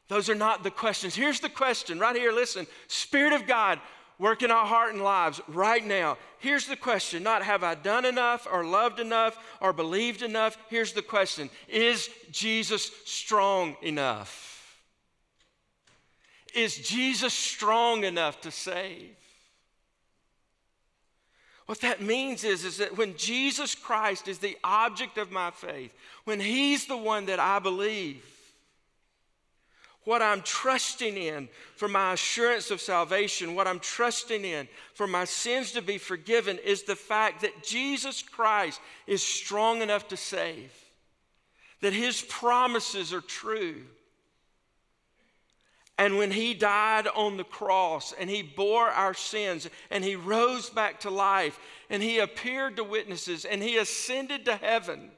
Those 0.08 0.28
are 0.28 0.34
not 0.34 0.64
the 0.64 0.72
questions. 0.72 1.14
Here's 1.14 1.40
the 1.40 1.48
question 1.48 2.00
right 2.00 2.16
here. 2.16 2.32
Listen, 2.32 2.66
Spirit 2.88 3.32
of 3.32 3.46
God, 3.46 3.80
work 4.18 4.42
in 4.42 4.50
our 4.50 4.66
heart 4.66 4.92
and 4.92 5.02
lives 5.02 5.40
right 5.46 5.84
now. 5.84 6.18
Here's 6.40 6.66
the 6.66 6.76
question 6.76 7.22
not 7.22 7.44
have 7.44 7.62
I 7.62 7.76
done 7.76 8.04
enough 8.04 8.46
or 8.50 8.64
loved 8.64 8.98
enough 8.98 9.38
or 9.60 9.72
believed 9.72 10.22
enough? 10.22 10.58
Here's 10.68 10.92
the 10.92 11.02
question 11.02 11.48
Is 11.68 12.10
Jesus 12.32 12.90
strong 13.04 13.76
enough? 13.82 14.52
Is 16.54 16.76
Jesus 16.76 17.34
strong 17.34 18.02
enough 18.02 18.40
to 18.40 18.50
save? 18.50 19.16
What 21.66 21.80
that 21.80 22.00
means 22.00 22.44
is, 22.44 22.64
is 22.64 22.78
that 22.78 22.96
when 22.96 23.16
Jesus 23.16 23.74
Christ 23.74 24.28
is 24.28 24.38
the 24.38 24.56
object 24.62 25.18
of 25.18 25.32
my 25.32 25.50
faith, 25.50 25.92
when 26.24 26.38
He's 26.40 26.86
the 26.86 26.96
one 26.96 27.26
that 27.26 27.40
I 27.40 27.58
believe, 27.58 28.24
what 30.04 30.22
I'm 30.22 30.42
trusting 30.42 31.16
in 31.16 31.48
for 31.74 31.88
my 31.88 32.12
assurance 32.12 32.70
of 32.70 32.80
salvation, 32.80 33.56
what 33.56 33.66
I'm 33.66 33.80
trusting 33.80 34.44
in 34.44 34.68
for 34.94 35.08
my 35.08 35.24
sins 35.24 35.72
to 35.72 35.82
be 35.82 35.98
forgiven, 35.98 36.58
is 36.64 36.84
the 36.84 36.94
fact 36.94 37.40
that 37.40 37.64
Jesus 37.64 38.22
Christ 38.22 38.80
is 39.08 39.20
strong 39.20 39.82
enough 39.82 40.06
to 40.08 40.16
save, 40.16 40.72
that 41.80 41.92
His 41.92 42.22
promises 42.22 43.12
are 43.12 43.20
true 43.20 43.82
and 45.98 46.18
when 46.18 46.30
he 46.30 46.52
died 46.52 47.06
on 47.14 47.36
the 47.36 47.44
cross 47.44 48.12
and 48.12 48.28
he 48.28 48.42
bore 48.42 48.88
our 48.88 49.14
sins 49.14 49.68
and 49.90 50.04
he 50.04 50.14
rose 50.14 50.68
back 50.68 51.00
to 51.00 51.10
life 51.10 51.58
and 51.88 52.02
he 52.02 52.18
appeared 52.18 52.76
to 52.76 52.84
witnesses 52.84 53.44
and 53.44 53.62
he 53.62 53.78
ascended 53.78 54.44
to 54.44 54.56
heaven 54.56 55.10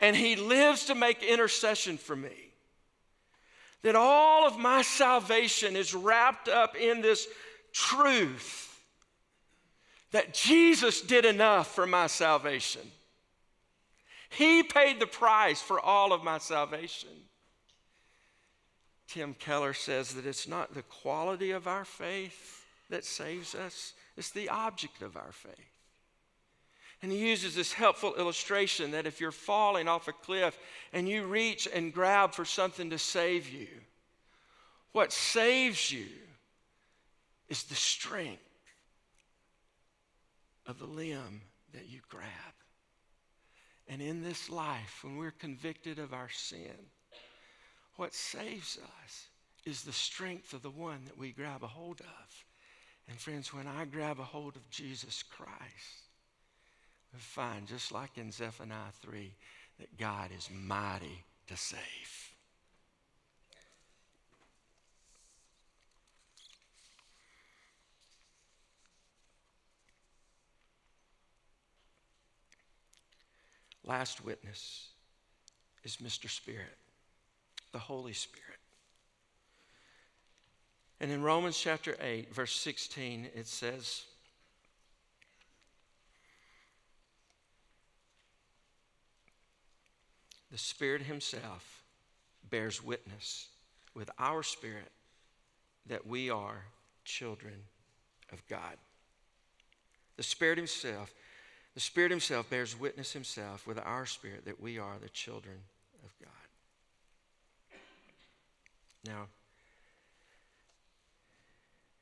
and 0.00 0.14
he 0.14 0.36
lives 0.36 0.84
to 0.84 0.94
make 0.94 1.22
intercession 1.22 1.96
for 1.96 2.14
me, 2.14 2.52
that 3.82 3.96
all 3.96 4.46
of 4.46 4.58
my 4.58 4.82
salvation 4.82 5.76
is 5.76 5.94
wrapped 5.94 6.48
up 6.48 6.76
in 6.76 7.00
this 7.00 7.26
truth 7.72 8.66
that 10.12 10.34
Jesus 10.34 11.00
did 11.00 11.24
enough 11.24 11.74
for 11.74 11.86
my 11.86 12.06
salvation. 12.06 12.82
He 14.28 14.62
paid 14.62 15.00
the 15.00 15.06
price 15.06 15.60
for 15.60 15.80
all 15.80 16.12
of 16.12 16.22
my 16.22 16.38
salvation. 16.38 17.10
Tim 19.08 19.34
Keller 19.34 19.72
says 19.72 20.14
that 20.14 20.26
it's 20.26 20.48
not 20.48 20.74
the 20.74 20.82
quality 20.82 21.52
of 21.52 21.68
our 21.68 21.84
faith 21.84 22.64
that 22.90 23.04
saves 23.04 23.54
us, 23.54 23.94
it's 24.16 24.30
the 24.30 24.48
object 24.48 25.02
of 25.02 25.16
our 25.16 25.32
faith. 25.32 25.54
And 27.02 27.12
he 27.12 27.28
uses 27.28 27.54
this 27.54 27.72
helpful 27.72 28.14
illustration 28.16 28.92
that 28.92 29.06
if 29.06 29.20
you're 29.20 29.32
falling 29.32 29.86
off 29.86 30.08
a 30.08 30.12
cliff 30.12 30.58
and 30.92 31.08
you 31.08 31.26
reach 31.26 31.68
and 31.72 31.92
grab 31.92 32.32
for 32.32 32.44
something 32.44 32.90
to 32.90 32.98
save 32.98 33.48
you, 33.48 33.68
what 34.92 35.12
saves 35.12 35.92
you 35.92 36.06
is 37.48 37.64
the 37.64 37.74
strength 37.74 38.40
of 40.66 40.78
the 40.78 40.86
limb 40.86 41.42
that 41.74 41.88
you 41.88 42.00
grab. 42.08 42.24
And 43.88 44.00
in 44.02 44.22
this 44.22 44.50
life, 44.50 45.00
when 45.02 45.16
we're 45.16 45.30
convicted 45.30 45.98
of 45.98 46.12
our 46.12 46.30
sin, 46.30 46.74
what 47.96 48.14
saves 48.14 48.78
us 49.04 49.28
is 49.64 49.82
the 49.82 49.92
strength 49.92 50.52
of 50.52 50.62
the 50.62 50.70
one 50.70 51.04
that 51.06 51.18
we 51.18 51.32
grab 51.32 51.62
a 51.62 51.66
hold 51.66 52.00
of. 52.00 52.44
And 53.08 53.18
friends, 53.18 53.52
when 53.52 53.66
I 53.66 53.84
grab 53.84 54.18
a 54.18 54.24
hold 54.24 54.56
of 54.56 54.70
Jesus 54.70 55.22
Christ, 55.22 56.06
we 57.12 57.20
find, 57.20 57.66
just 57.66 57.92
like 57.92 58.18
in 58.18 58.30
Zephaniah 58.30 58.92
3, 59.00 59.32
that 59.78 59.96
God 59.96 60.30
is 60.36 60.48
mighty 60.52 61.24
to 61.48 61.56
save. 61.56 61.80
Last 73.84 74.24
witness 74.24 74.88
is 75.84 75.98
Mr. 75.98 76.28
Spirit, 76.28 76.76
the 77.76 77.80
Holy 77.80 78.14
Spirit. 78.14 78.58
And 80.98 81.10
in 81.10 81.22
Romans 81.22 81.58
chapter 81.58 81.94
8, 82.00 82.34
verse 82.34 82.58
16, 82.58 83.28
it 83.34 83.46
says, 83.46 84.04
The 90.50 90.56
Spirit 90.56 91.02
Himself 91.02 91.82
bears 92.48 92.82
witness 92.82 93.48
with 93.94 94.08
our 94.18 94.42
spirit 94.42 94.90
that 95.84 96.06
we 96.06 96.30
are 96.30 96.64
children 97.04 97.56
of 98.32 98.42
God. 98.48 98.78
The 100.16 100.22
Spirit 100.22 100.56
Himself, 100.56 101.12
the 101.74 101.80
Spirit 101.80 102.10
Himself 102.10 102.48
bears 102.48 102.74
witness 102.80 103.12
Himself 103.12 103.66
with 103.66 103.78
our 103.84 104.06
spirit 104.06 104.46
that 104.46 104.62
we 104.62 104.78
are 104.78 104.94
the 104.98 105.10
children 105.10 105.58
of 106.02 106.10
God. 106.18 106.45
Now, 109.06 109.26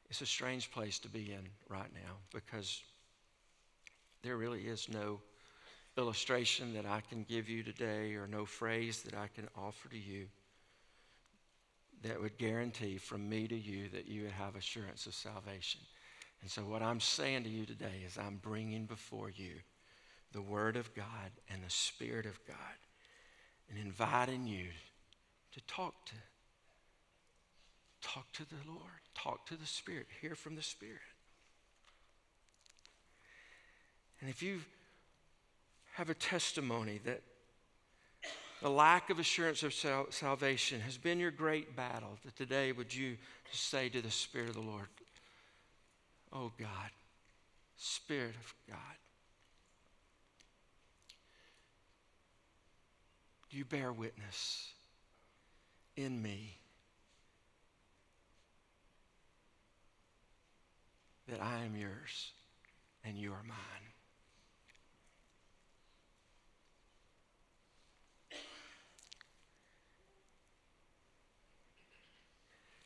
it's 0.09 0.21
a 0.21 0.27
strange 0.27 0.71
place 0.71 0.99
to 1.01 1.09
be 1.09 1.33
in 1.33 1.49
right 1.69 1.93
now 1.93 2.17
because 2.33 2.83
there 4.23 4.37
really 4.37 4.63
is 4.63 4.89
no 4.89 5.21
illustration 5.99 6.75
that 6.75 6.87
I 6.87 7.03
can 7.09 7.25
give 7.29 7.49
you 7.49 7.63
today 7.63 8.15
or 8.15 8.27
no 8.27 8.45
phrase 8.45 9.03
that 9.03 9.15
I 9.15 9.29
can 9.35 9.49
offer 9.57 9.89
to 9.89 9.99
you 9.99 10.27
that 12.03 12.21
would 12.21 12.37
guarantee 12.39 12.99
from 12.99 13.29
me 13.29 13.49
to 13.49 13.57
you 13.57 13.89
that 13.91 14.07
you 14.07 14.23
would 14.23 14.33
have 14.33 14.57
assurance 14.57 15.07
of 15.07 15.15
salvation. 15.15 15.81
And 16.43 16.51
so, 16.51 16.63
what 16.63 16.83
I'm 16.83 17.01
saying 17.01 17.45
to 17.45 17.49
you 17.51 17.65
today 17.65 18.03
is 18.07 18.19
I'm 18.19 18.37
bringing 18.43 18.85
before 18.85 19.31
you 19.31 19.55
the 20.33 20.43
Word 20.43 20.77
of 20.77 20.95
God 20.95 21.31
and 21.49 21.63
the 21.63 21.71
Spirit 21.71 22.27
of 22.27 22.39
God 22.47 22.57
and 23.71 23.79
inviting 23.79 24.47
you 24.47 24.67
to 25.53 25.61
talk 25.67 26.05
to 26.07 26.15
talk 28.05 28.31
to 28.33 28.45
the 28.49 28.57
Lord, 28.67 28.81
talk 29.15 29.47
to 29.47 29.57
the 29.57 29.67
Spirit, 29.67 30.07
hear 30.21 30.35
from 30.35 30.57
the 30.57 30.63
Spirit. 30.63 31.01
And 34.21 34.29
if 34.29 34.43
you 34.43 34.61
have 35.95 36.11
a 36.11 36.15
testimony 36.15 37.01
that 37.05 37.23
the 38.61 38.69
lack 38.71 39.11
of 39.11 39.19
assurance 39.19 39.63
of 39.63 39.75
sal- 39.75 40.07
salvation 40.11 40.81
has 40.81 40.97
been 40.97 41.19
your 41.19 41.31
great 41.31 41.77
battle, 41.77 42.19
that 42.25 42.37
today 42.37 42.73
would 42.73 42.95
you 42.95 43.17
say 43.51 43.89
to 43.89 44.01
the 44.01 44.11
Spirit 44.11 44.51
of 44.51 44.55
the 44.55 44.61
Lord, 44.61 44.87
Oh 46.33 46.53
God, 46.59 46.91
Spirit 47.77 48.35
of 48.45 48.55
God, 48.69 48.79
you 53.51 53.65
bear 53.65 53.93
witness 53.93 54.69
in 55.97 56.21
me 56.21 56.59
that 61.29 61.41
I 61.43 61.65
am 61.65 61.77
yours 61.77 62.33
and 63.05 63.17
you 63.17 63.33
are 63.33 63.43
mine. 63.47 63.85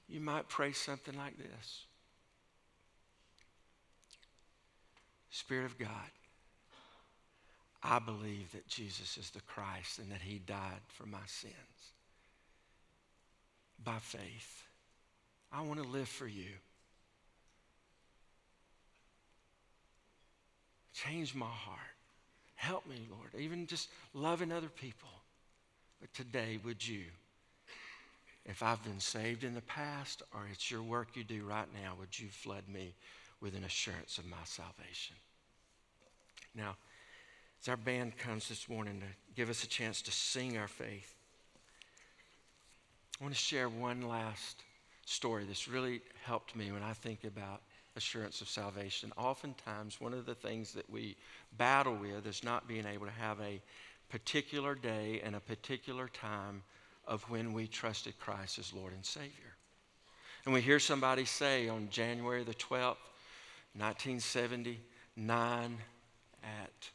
you 0.08 0.20
might 0.20 0.48
pray 0.48 0.72
something 0.72 1.16
like 1.16 1.36
this 1.38 1.84
Spirit 5.30 5.66
of 5.66 5.78
God, 5.78 6.10
I 7.82 8.00
believe 8.00 8.50
that 8.52 8.66
Jesus 8.66 9.16
is 9.16 9.30
the 9.30 9.40
Christ 9.42 10.00
and 10.00 10.10
that 10.10 10.22
he 10.22 10.38
died 10.38 10.80
for 10.88 11.06
my 11.06 11.24
sins. 11.26 11.54
By 13.84 13.98
faith, 14.00 14.64
I 15.52 15.60
want 15.62 15.80
to 15.80 15.88
live 15.88 16.08
for 16.08 16.26
you. 16.26 16.48
Change 21.04 21.34
my 21.34 21.46
heart. 21.46 21.78
Help 22.54 22.86
me, 22.86 22.96
Lord, 23.10 23.30
even 23.38 23.66
just 23.66 23.88
loving 24.14 24.50
other 24.50 24.68
people. 24.68 25.08
But 26.00 26.12
today, 26.14 26.58
would 26.64 26.86
you? 26.86 27.04
if 28.48 28.62
I've 28.62 28.82
been 28.82 28.98
saved 28.98 29.44
in 29.44 29.54
the 29.54 29.60
past 29.60 30.22
or 30.32 30.46
it's 30.50 30.70
your 30.70 30.82
work 30.82 31.08
you 31.14 31.22
do 31.22 31.44
right 31.44 31.68
now, 31.82 31.92
would 32.00 32.18
you 32.18 32.28
flood 32.28 32.64
me 32.66 32.94
with 33.42 33.54
an 33.54 33.62
assurance 33.62 34.16
of 34.16 34.24
my 34.24 34.38
salvation? 34.44 35.16
Now, 36.54 36.76
as 37.60 37.68
our 37.68 37.76
band 37.76 38.16
comes 38.16 38.48
this 38.48 38.68
morning 38.68 39.00
to 39.00 39.34
give 39.36 39.50
us 39.50 39.64
a 39.64 39.68
chance 39.68 40.00
to 40.02 40.10
sing 40.10 40.56
our 40.56 40.66
faith, 40.66 41.14
I 43.20 43.24
want 43.24 43.34
to 43.34 43.40
share 43.40 43.68
one 43.68 44.00
last 44.00 44.62
story 45.04 45.44
that's 45.44 45.68
really 45.68 46.00
helped 46.24 46.56
me 46.56 46.72
when 46.72 46.82
I 46.82 46.94
think 46.94 47.24
about 47.24 47.60
assurance 47.98 48.40
of 48.40 48.48
salvation. 48.48 49.12
Oftentimes, 49.18 50.00
one 50.00 50.14
of 50.14 50.24
the 50.24 50.34
things 50.34 50.72
that 50.72 50.88
we 50.88 51.14
battle 51.58 51.94
with 51.94 52.26
is 52.26 52.42
not 52.42 52.66
being 52.66 52.86
able 52.86 53.04
to 53.04 53.12
have 53.12 53.38
a 53.40 53.60
particular 54.08 54.74
day 54.74 55.20
and 55.22 55.36
a 55.36 55.40
particular 55.40 56.08
time 56.08 56.62
of 57.06 57.22
when 57.24 57.52
we 57.52 57.66
trusted 57.66 58.18
Christ 58.18 58.58
as 58.58 58.72
Lord 58.72 58.94
and 58.94 59.04
Savior. 59.04 59.52
And 60.44 60.54
we 60.54 60.62
hear 60.62 60.78
somebody 60.78 61.26
say 61.26 61.68
on 61.68 61.90
January 61.90 62.44
the 62.44 62.54
12th, 62.54 62.96
1979, 63.76 65.78
at, 66.42 66.90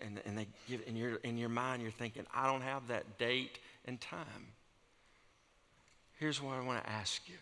and, 0.00 0.22
and 0.24 0.38
they 0.38 0.46
give, 0.68 0.80
in 0.86 0.96
your, 0.96 1.16
in 1.16 1.36
your 1.36 1.50
mind, 1.50 1.82
you're 1.82 1.90
thinking, 1.90 2.24
I 2.34 2.46
don't 2.46 2.62
have 2.62 2.88
that 2.88 3.18
date 3.18 3.58
and 3.84 4.00
time. 4.00 4.54
Here's 6.18 6.40
what 6.40 6.56
I 6.56 6.64
want 6.64 6.82
to 6.82 6.90
ask 6.90 7.28
you. 7.28 7.34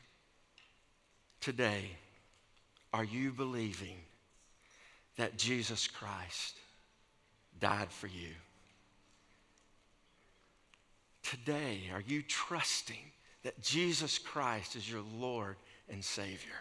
Today, 1.40 1.90
are 2.94 3.02
you 3.02 3.32
believing 3.32 3.96
that 5.16 5.36
Jesus 5.36 5.88
Christ 5.88 6.54
died 7.58 7.90
for 7.90 8.06
you? 8.06 8.30
Today, 11.24 11.80
are 11.92 12.04
you 12.06 12.22
trusting 12.22 13.10
that 13.42 13.60
Jesus 13.60 14.16
Christ 14.16 14.76
is 14.76 14.88
your 14.88 15.02
Lord 15.18 15.56
and 15.88 16.04
Savior? 16.04 16.54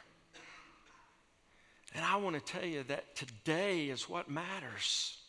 And 1.93 2.03
I 2.03 2.15
want 2.15 2.35
to 2.35 2.41
tell 2.41 2.65
you 2.65 2.81
that 2.87 3.15
today 3.15 3.89
is 3.89 4.09
what 4.09 4.27
matters. 4.27 5.19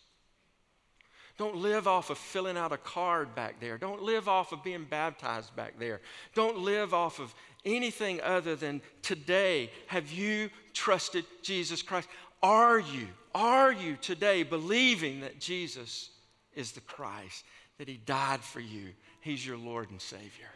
Don't 1.36 1.56
live 1.56 1.86
off 1.86 2.08
of 2.08 2.16
filling 2.16 2.56
out 2.56 2.72
a 2.72 2.78
card 2.78 3.34
back 3.34 3.60
there. 3.60 3.76
Don't 3.76 4.02
live 4.02 4.26
off 4.26 4.52
of 4.52 4.64
being 4.64 4.86
baptized 4.88 5.54
back 5.54 5.78
there. 5.78 6.00
Don't 6.34 6.60
live 6.60 6.94
off 6.94 7.20
of 7.20 7.34
anything 7.64 8.20
other 8.20 8.56
than 8.56 8.82
today. 9.02 9.70
Have 9.86 10.10
you 10.10 10.50
trusted 10.72 11.24
Jesus 11.42 11.82
Christ? 11.82 12.08
Are 12.42 12.78
you, 12.78 13.08
are 13.34 13.72
you 13.72 13.96
today 14.00 14.42
believing 14.42 15.20
that 15.20 15.40
Jesus 15.40 16.10
is 16.54 16.72
the 16.72 16.80
Christ, 16.80 17.44
that 17.78 17.88
He 17.88 17.96
died 17.96 18.40
for 18.40 18.60
you, 18.60 18.88
He's 19.20 19.46
your 19.46 19.56
Lord 19.56 19.90
and 19.90 20.00
Savior. 20.00 20.50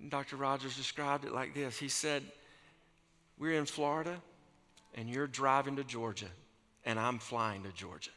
And 0.00 0.10
Dr. 0.10 0.36
Rogers 0.36 0.76
described 0.76 1.24
it 1.24 1.32
like 1.32 1.54
this 1.54 1.78
He 1.78 1.88
said, 1.88 2.22
We're 3.38 3.58
in 3.58 3.66
Florida, 3.66 4.16
and 4.94 5.08
you're 5.10 5.26
driving 5.26 5.76
to 5.76 5.84
Georgia, 5.84 6.30
and 6.84 6.98
I'm 6.98 7.18
flying 7.18 7.64
to 7.64 7.72
Georgia. 7.72 8.10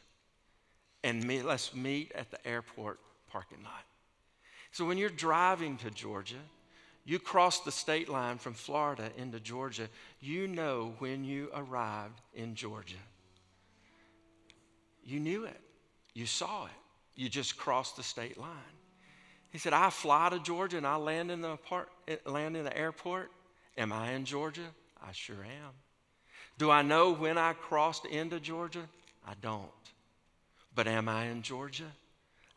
and 1.04 1.24
meet, 1.26 1.44
let's 1.44 1.74
meet 1.74 2.12
at 2.14 2.30
the 2.30 2.46
airport 2.46 3.00
parking 3.28 3.62
lot. 3.64 3.84
So 4.72 4.86
when 4.86 4.98
you're 4.98 5.10
driving 5.10 5.76
to 5.78 5.90
Georgia, 5.90 6.42
you 7.04 7.18
cross 7.18 7.60
the 7.60 7.72
state 7.72 8.08
line 8.08 8.38
from 8.38 8.54
Florida 8.54 9.10
into 9.18 9.38
Georgia, 9.40 9.88
you 10.20 10.48
know 10.48 10.94
when 10.98 11.24
you 11.24 11.50
arrived 11.54 12.20
in 12.34 12.54
Georgia. 12.54 12.94
You 15.04 15.20
knew 15.20 15.44
it. 15.44 15.60
You 16.14 16.26
saw 16.26 16.66
it. 16.66 16.70
You 17.14 17.28
just 17.28 17.56
crossed 17.56 17.96
the 17.96 18.02
state 18.02 18.38
line. 18.38 18.48
He 19.50 19.58
said, 19.58 19.74
I 19.74 19.90
fly 19.90 20.30
to 20.30 20.38
Georgia 20.38 20.78
and 20.78 20.86
I 20.86 20.96
land 20.96 21.30
in 21.30 21.42
the, 21.42 21.50
apart, 21.50 21.90
land 22.24 22.56
in 22.56 22.64
the 22.64 22.76
airport. 22.76 23.30
Am 23.76 23.92
I 23.92 24.12
in 24.12 24.24
Georgia? 24.24 24.68
I 25.06 25.12
sure 25.12 25.36
am. 25.36 25.72
Do 26.56 26.70
I 26.70 26.82
know 26.82 27.12
when 27.12 27.36
I 27.36 27.52
crossed 27.52 28.06
into 28.06 28.40
Georgia? 28.40 28.88
I 29.26 29.32
don't. 29.42 29.68
But 30.74 30.86
am 30.86 31.08
I 31.08 31.26
in 31.26 31.42
Georgia? 31.42 31.90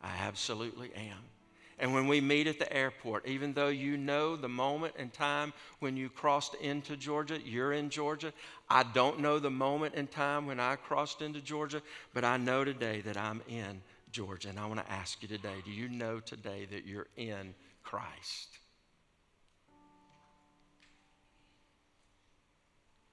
I 0.01 0.11
absolutely 0.21 0.93
am. 0.95 1.34
And 1.77 1.93
when 1.93 2.07
we 2.07 2.21
meet 2.21 2.47
at 2.47 2.57
the 2.57 2.71
airport, 2.71 3.27
even 3.27 3.53
though 3.53 3.67
you 3.67 3.97
know 3.97 4.37
the 4.37 4.47
moment 4.47 4.93
and 4.97 5.11
time 5.11 5.51
when 5.79 5.97
you 5.97 6.09
crossed 6.09 6.55
into 6.55 6.95
Georgia, 6.95 7.37
you're 7.43 7.73
in 7.73 7.89
Georgia. 7.89 8.31
I 8.69 8.83
don't 8.83 9.19
know 9.19 9.39
the 9.39 9.51
moment 9.51 9.95
and 9.95 10.09
time 10.09 10.45
when 10.45 10.59
I 10.59 10.77
crossed 10.77 11.21
into 11.21 11.41
Georgia, 11.41 11.81
but 12.13 12.23
I 12.23 12.37
know 12.37 12.63
today 12.63 13.01
that 13.01 13.17
I'm 13.17 13.41
in 13.49 13.81
Georgia. 14.11 14.47
And 14.49 14.57
I 14.57 14.65
want 14.67 14.79
to 14.79 14.91
ask 14.91 15.21
you 15.21 15.27
today 15.27 15.55
do 15.65 15.71
you 15.71 15.89
know 15.89 16.21
today 16.21 16.65
that 16.71 16.85
you're 16.85 17.07
in 17.17 17.53
Christ? 17.83 18.57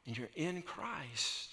And 0.06 0.16
you're 0.16 0.30
in 0.36 0.62
Christ. 0.62 1.50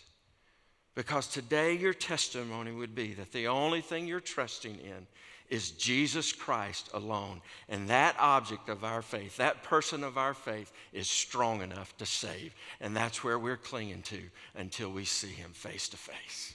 Because 0.93 1.28
today 1.28 1.76
your 1.76 1.93
testimony 1.93 2.72
would 2.72 2.93
be 2.93 3.14
that 3.14 3.32
the 3.32 3.47
only 3.47 3.82
thing 3.82 4.05
you're 4.05 4.20
trusting 4.20 4.76
in 4.76 5.07
is 5.50 5.72
Jesus 5.72 6.32
Christ 6.32 6.89
alone. 6.93 7.41
And 7.68 7.88
that 7.89 8.16
object 8.20 8.70
of 8.70 8.84
our 8.84 9.02
faith, 9.02 9.38
that 9.38 9.64
person 9.64 10.04
of 10.04 10.18
our 10.18 10.34
faith, 10.34 10.72
is 10.93 11.10
strong 11.10 11.62
enough 11.62 11.97
to 11.97 12.06
save. 12.06 12.54
And 12.80 12.95
that's 12.95 13.24
where 13.24 13.39
we're 13.39 13.58
clinging 13.58 14.04
to 14.04 14.22
until 14.56 14.91
we 14.91 15.06
see 15.06 15.28
him 15.28 15.52
face 15.52 15.89
to 15.89 15.97
face. 15.97 16.54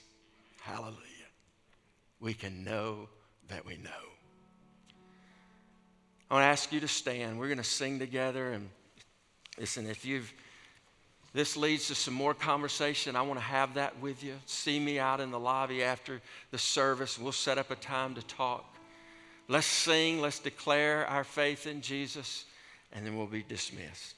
Hallelujah. 0.61 0.99
We 2.19 2.33
can 2.33 2.63
know 2.63 3.09
that 3.49 3.65
we 3.65 3.77
know. 3.77 3.89
I 6.29 6.33
want 6.33 6.43
to 6.43 6.47
ask 6.47 6.71
you 6.71 6.79
to 6.79 6.87
stand. 6.87 7.37
We're 7.37 7.47
going 7.47 7.57
to 7.57 7.63
sing 7.63 7.99
together. 7.99 8.53
And 8.53 8.69
listen, 9.59 9.87
if 9.87 10.05
you've 10.05 10.33
this 11.35 11.57
leads 11.57 11.89
to 11.89 11.95
some 11.95 12.13
more 12.13 12.33
conversation. 12.33 13.17
I 13.17 13.21
want 13.21 13.37
to 13.41 13.45
have 13.45 13.73
that 13.73 13.99
with 13.99 14.23
you. 14.23 14.35
See 14.45 14.79
me 14.79 14.99
out 14.99 15.19
in 15.19 15.31
the 15.31 15.39
lobby 15.39 15.83
after 15.83 16.21
the 16.51 16.57
service. 16.57 17.19
We'll 17.19 17.33
set 17.33 17.57
up 17.57 17.71
a 17.71 17.75
time 17.75 18.15
to 18.15 18.21
talk. 18.21 18.74
Let's 19.47 19.67
sing, 19.67 20.21
let's 20.21 20.39
declare 20.39 21.05
our 21.07 21.23
faith 21.23 21.67
in 21.67 21.81
Jesus, 21.81 22.45
and 22.91 23.05
then 23.05 23.15
we'll 23.15 23.27
be 23.27 23.43
dismissed. 23.47 24.15